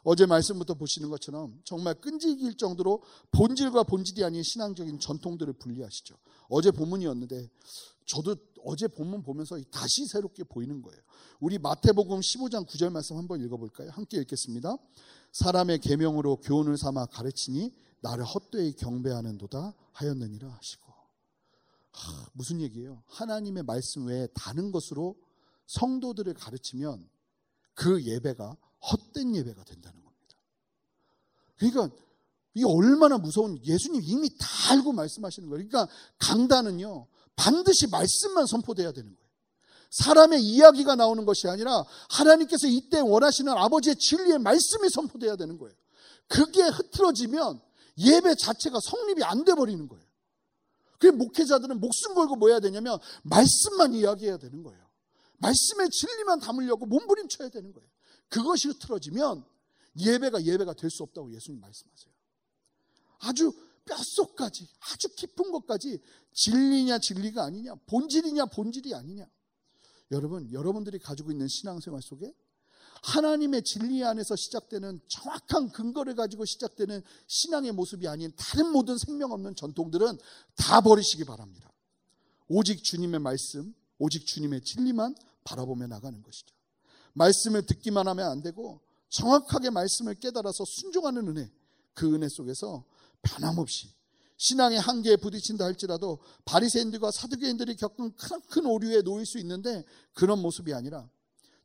어제 0.03 0.25
말씀부터 0.25 0.73
보시는 0.73 1.09
것처럼 1.09 1.59
정말 1.63 1.93
끈질길 1.95 2.57
정도로 2.57 3.03
본질과 3.31 3.83
본질이 3.83 4.23
아닌 4.23 4.41
신앙적인 4.43 4.99
전통들을 4.99 5.53
분리하시죠. 5.53 6.15
어제 6.49 6.71
본문이었는데 6.71 7.49
저도 8.05 8.35
어제 8.63 8.87
본문 8.87 9.23
보면서 9.23 9.59
다시 9.71 10.05
새롭게 10.05 10.43
보이는 10.43 10.81
거예요. 10.81 11.01
우리 11.39 11.57
마태복음 11.57 12.19
15장 12.19 12.67
9절 12.67 12.91
말씀 12.91 13.17
한번 13.17 13.41
읽어볼까요? 13.41 13.89
함께 13.91 14.17
읽겠습니다. 14.17 14.75
사람의 15.31 15.79
계명으로 15.79 16.37
교훈을 16.37 16.77
삼아 16.77 17.05
가르치니 17.07 17.71
나를 18.01 18.23
헛되이 18.23 18.73
경배하는도다 18.73 19.73
하였느니라 19.93 20.49
하시고 20.49 20.91
하, 21.91 22.29
무슨 22.33 22.61
얘기예요? 22.61 23.03
하나님의 23.07 23.63
말씀 23.63 24.07
외에 24.07 24.27
다른 24.33 24.71
것으로 24.71 25.15
성도들을 25.67 26.33
가르치면 26.33 27.07
그 27.73 28.03
예배가 28.03 28.57
헛된 28.89 29.35
예배가 29.35 29.63
된다는 29.63 30.03
겁니다. 30.03 30.35
그러니까 31.57 31.89
이게 32.53 32.65
얼마나 32.65 33.17
무서운 33.17 33.59
예수님 33.63 34.01
이미 34.03 34.29
다 34.37 34.47
알고 34.71 34.93
말씀하시는 34.93 35.49
거예요. 35.49 35.67
그러니까 35.67 35.93
강단은요 36.19 37.07
반드시 37.35 37.87
말씀만 37.87 38.45
선포돼야 38.45 38.91
되는 38.91 39.15
거예요. 39.15 39.21
사람의 39.91 40.41
이야기가 40.41 40.95
나오는 40.95 41.25
것이 41.25 41.47
아니라 41.47 41.83
하나님께서 42.09 42.67
이때 42.67 42.99
원하시는 42.99 43.51
아버지의 43.51 43.97
진리의 43.97 44.39
말씀이 44.39 44.89
선포돼야 44.89 45.35
되는 45.35 45.57
거예요. 45.57 45.75
그게 46.27 46.63
흐트러지면 46.63 47.61
예배 47.97 48.35
자체가 48.35 48.79
성립이 48.81 49.23
안 49.23 49.43
돼 49.43 49.53
버리는 49.53 49.87
거예요. 49.87 50.05
그 50.97 51.07
목회자들은 51.07 51.79
목숨 51.79 52.13
걸고 52.13 52.35
뭐 52.35 52.49
해야 52.49 52.59
되냐면 52.59 52.99
말씀만 53.23 53.93
이야기해야 53.93 54.37
되는 54.37 54.63
거예요. 54.63 54.81
말씀의 55.39 55.89
진리만 55.89 56.39
담으려고 56.39 56.85
몸부림쳐야 56.85 57.49
되는 57.49 57.73
거예요. 57.73 57.89
그것이 58.31 58.69
흐트러지면 58.69 59.43
예배가 59.99 60.43
예배가 60.43 60.73
될 60.73 60.89
수 60.89 61.03
없다고 61.03 61.31
예수님 61.33 61.59
말씀하세요. 61.59 62.13
아주 63.19 63.53
뼛속까지 63.85 64.67
아주 64.91 65.09
깊은 65.15 65.51
것까지 65.51 66.01
진리냐 66.33 66.99
진리가 66.99 67.43
아니냐 67.43 67.75
본질이냐 67.87 68.45
본질이 68.45 68.95
아니냐 68.95 69.27
여러분 70.11 70.51
여러분들이 70.51 70.97
가지고 70.99 71.31
있는 71.31 71.47
신앙생활 71.47 72.01
속에 72.01 72.33
하나님의 73.03 73.63
진리 73.63 74.03
안에서 74.03 74.35
시작되는 74.35 75.01
정확한 75.07 75.71
근거를 75.71 76.15
가지고 76.15 76.45
시작되는 76.45 77.01
신앙의 77.27 77.71
모습이 77.73 78.07
아닌 78.07 78.31
다른 78.37 78.71
모든 78.71 78.97
생명 78.97 79.31
없는 79.31 79.55
전통들은 79.55 80.17
다 80.55 80.81
버리시기 80.81 81.25
바랍니다. 81.25 81.71
오직 82.47 82.83
주님의 82.83 83.19
말씀, 83.19 83.73
오직 83.97 84.25
주님의 84.25 84.63
진리만 84.63 85.15
바라보며 85.43 85.87
나가는 85.87 86.21
것이죠. 86.21 86.55
말씀을 87.13 87.65
듣기만 87.65 88.07
하면 88.07 88.29
안 88.29 88.41
되고 88.41 88.81
정확하게 89.09 89.69
말씀을 89.69 90.15
깨달아서 90.15 90.65
순종하는 90.65 91.27
은혜, 91.27 91.51
그 91.93 92.13
은혜 92.13 92.29
속에서 92.29 92.85
변함없이 93.21 93.93
신앙의 94.37 94.79
한계에 94.79 95.17
부딪힌다 95.17 95.65
할지라도 95.65 96.19
바리새인들과 96.45 97.11
사두개인들이 97.11 97.75
겪은 97.75 98.15
큰, 98.15 98.41
큰 98.49 98.65
오류에 98.65 99.03
놓일 99.03 99.25
수 99.25 99.37
있는데 99.37 99.85
그런 100.13 100.41
모습이 100.41 100.73
아니라 100.73 101.07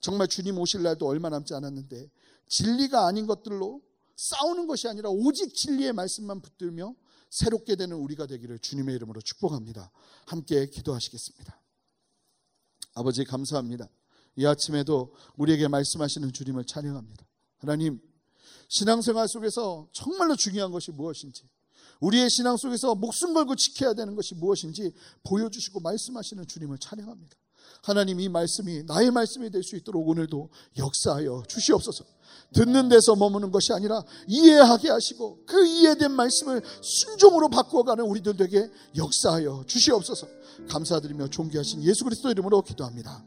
정말 0.01 0.29
주님 0.29 0.59
오실 0.59 0.83
날도 0.83 1.07
얼마 1.07 1.31
남지 1.31 1.55
않았는데 1.55 2.11
진리가 2.49 3.07
아닌 3.07 3.27
것들로 3.27 3.81
싸우는 4.17 4.67
것이 4.67 4.89
아니라 4.89 5.09
오직 5.11 5.55
진리의 5.55 5.93
말씀만 5.95 6.43
붙들며 6.43 6.95
새롭게 7.31 7.77
되는 7.77 7.97
우리가 7.97 8.27
되기를 8.27 8.59
주님의 8.59 8.95
이름으로 8.97 9.21
축복합니다. 9.21 9.91
함께 10.27 10.67
기도하시겠습니다. 10.67 11.61
아버지 12.95 13.25
감사합니다. 13.25 13.89
이 14.37 14.47
아침에도 14.47 15.15
우리에게 15.37 15.69
말씀하시는 15.69 16.33
주님을 16.33 16.65
찬양합니다. 16.65 17.27
하나님, 17.59 18.01
신앙생활 18.69 19.29
속에서 19.29 19.89
정말로 19.93 20.37
중요한 20.37 20.71
것이 20.71 20.91
무엇인지, 20.91 21.49
우리의 22.01 22.29
신앙 22.29 22.57
속에서 22.57 22.95
목숨 22.95 23.33
걸고 23.33 23.57
지켜야 23.57 23.95
되는 23.95 24.15
것이 24.15 24.35
무엇인지 24.35 24.93
보여주시고 25.25 25.81
말씀하시는 25.81 26.47
주님을 26.47 26.79
찬양합니다. 26.79 27.37
하나님 27.83 28.21
이 28.21 28.29
말씀이 28.29 28.83
나의 28.85 29.11
말씀이 29.11 29.51
될 29.51 29.63
수 29.63 29.77
있도록 29.77 30.07
오늘도 30.09 30.51
역사하여 30.77 31.45
주시옵소서. 31.49 32.05
듣는 32.53 32.89
데서 32.89 33.17
머무는 33.17 33.51
것이 33.51 33.73
아니라 33.73 34.03
이해하게 34.27 34.91
하시고 34.91 35.45
그 35.47 35.67
이해된 35.67 36.13
말씀을 36.13 36.63
순종으로 36.83 37.49
바꾸어가는 37.49 38.05
우리들 38.05 38.41
에게 38.41 38.71
역사하여 38.97 39.65
주시옵소서. 39.67 40.27
감사드리며 40.69 41.29
존귀하신 41.29 41.83
예수 41.83 42.05
그리스도 42.05 42.31
이름으로 42.31 42.63
기도합니다. 42.63 43.25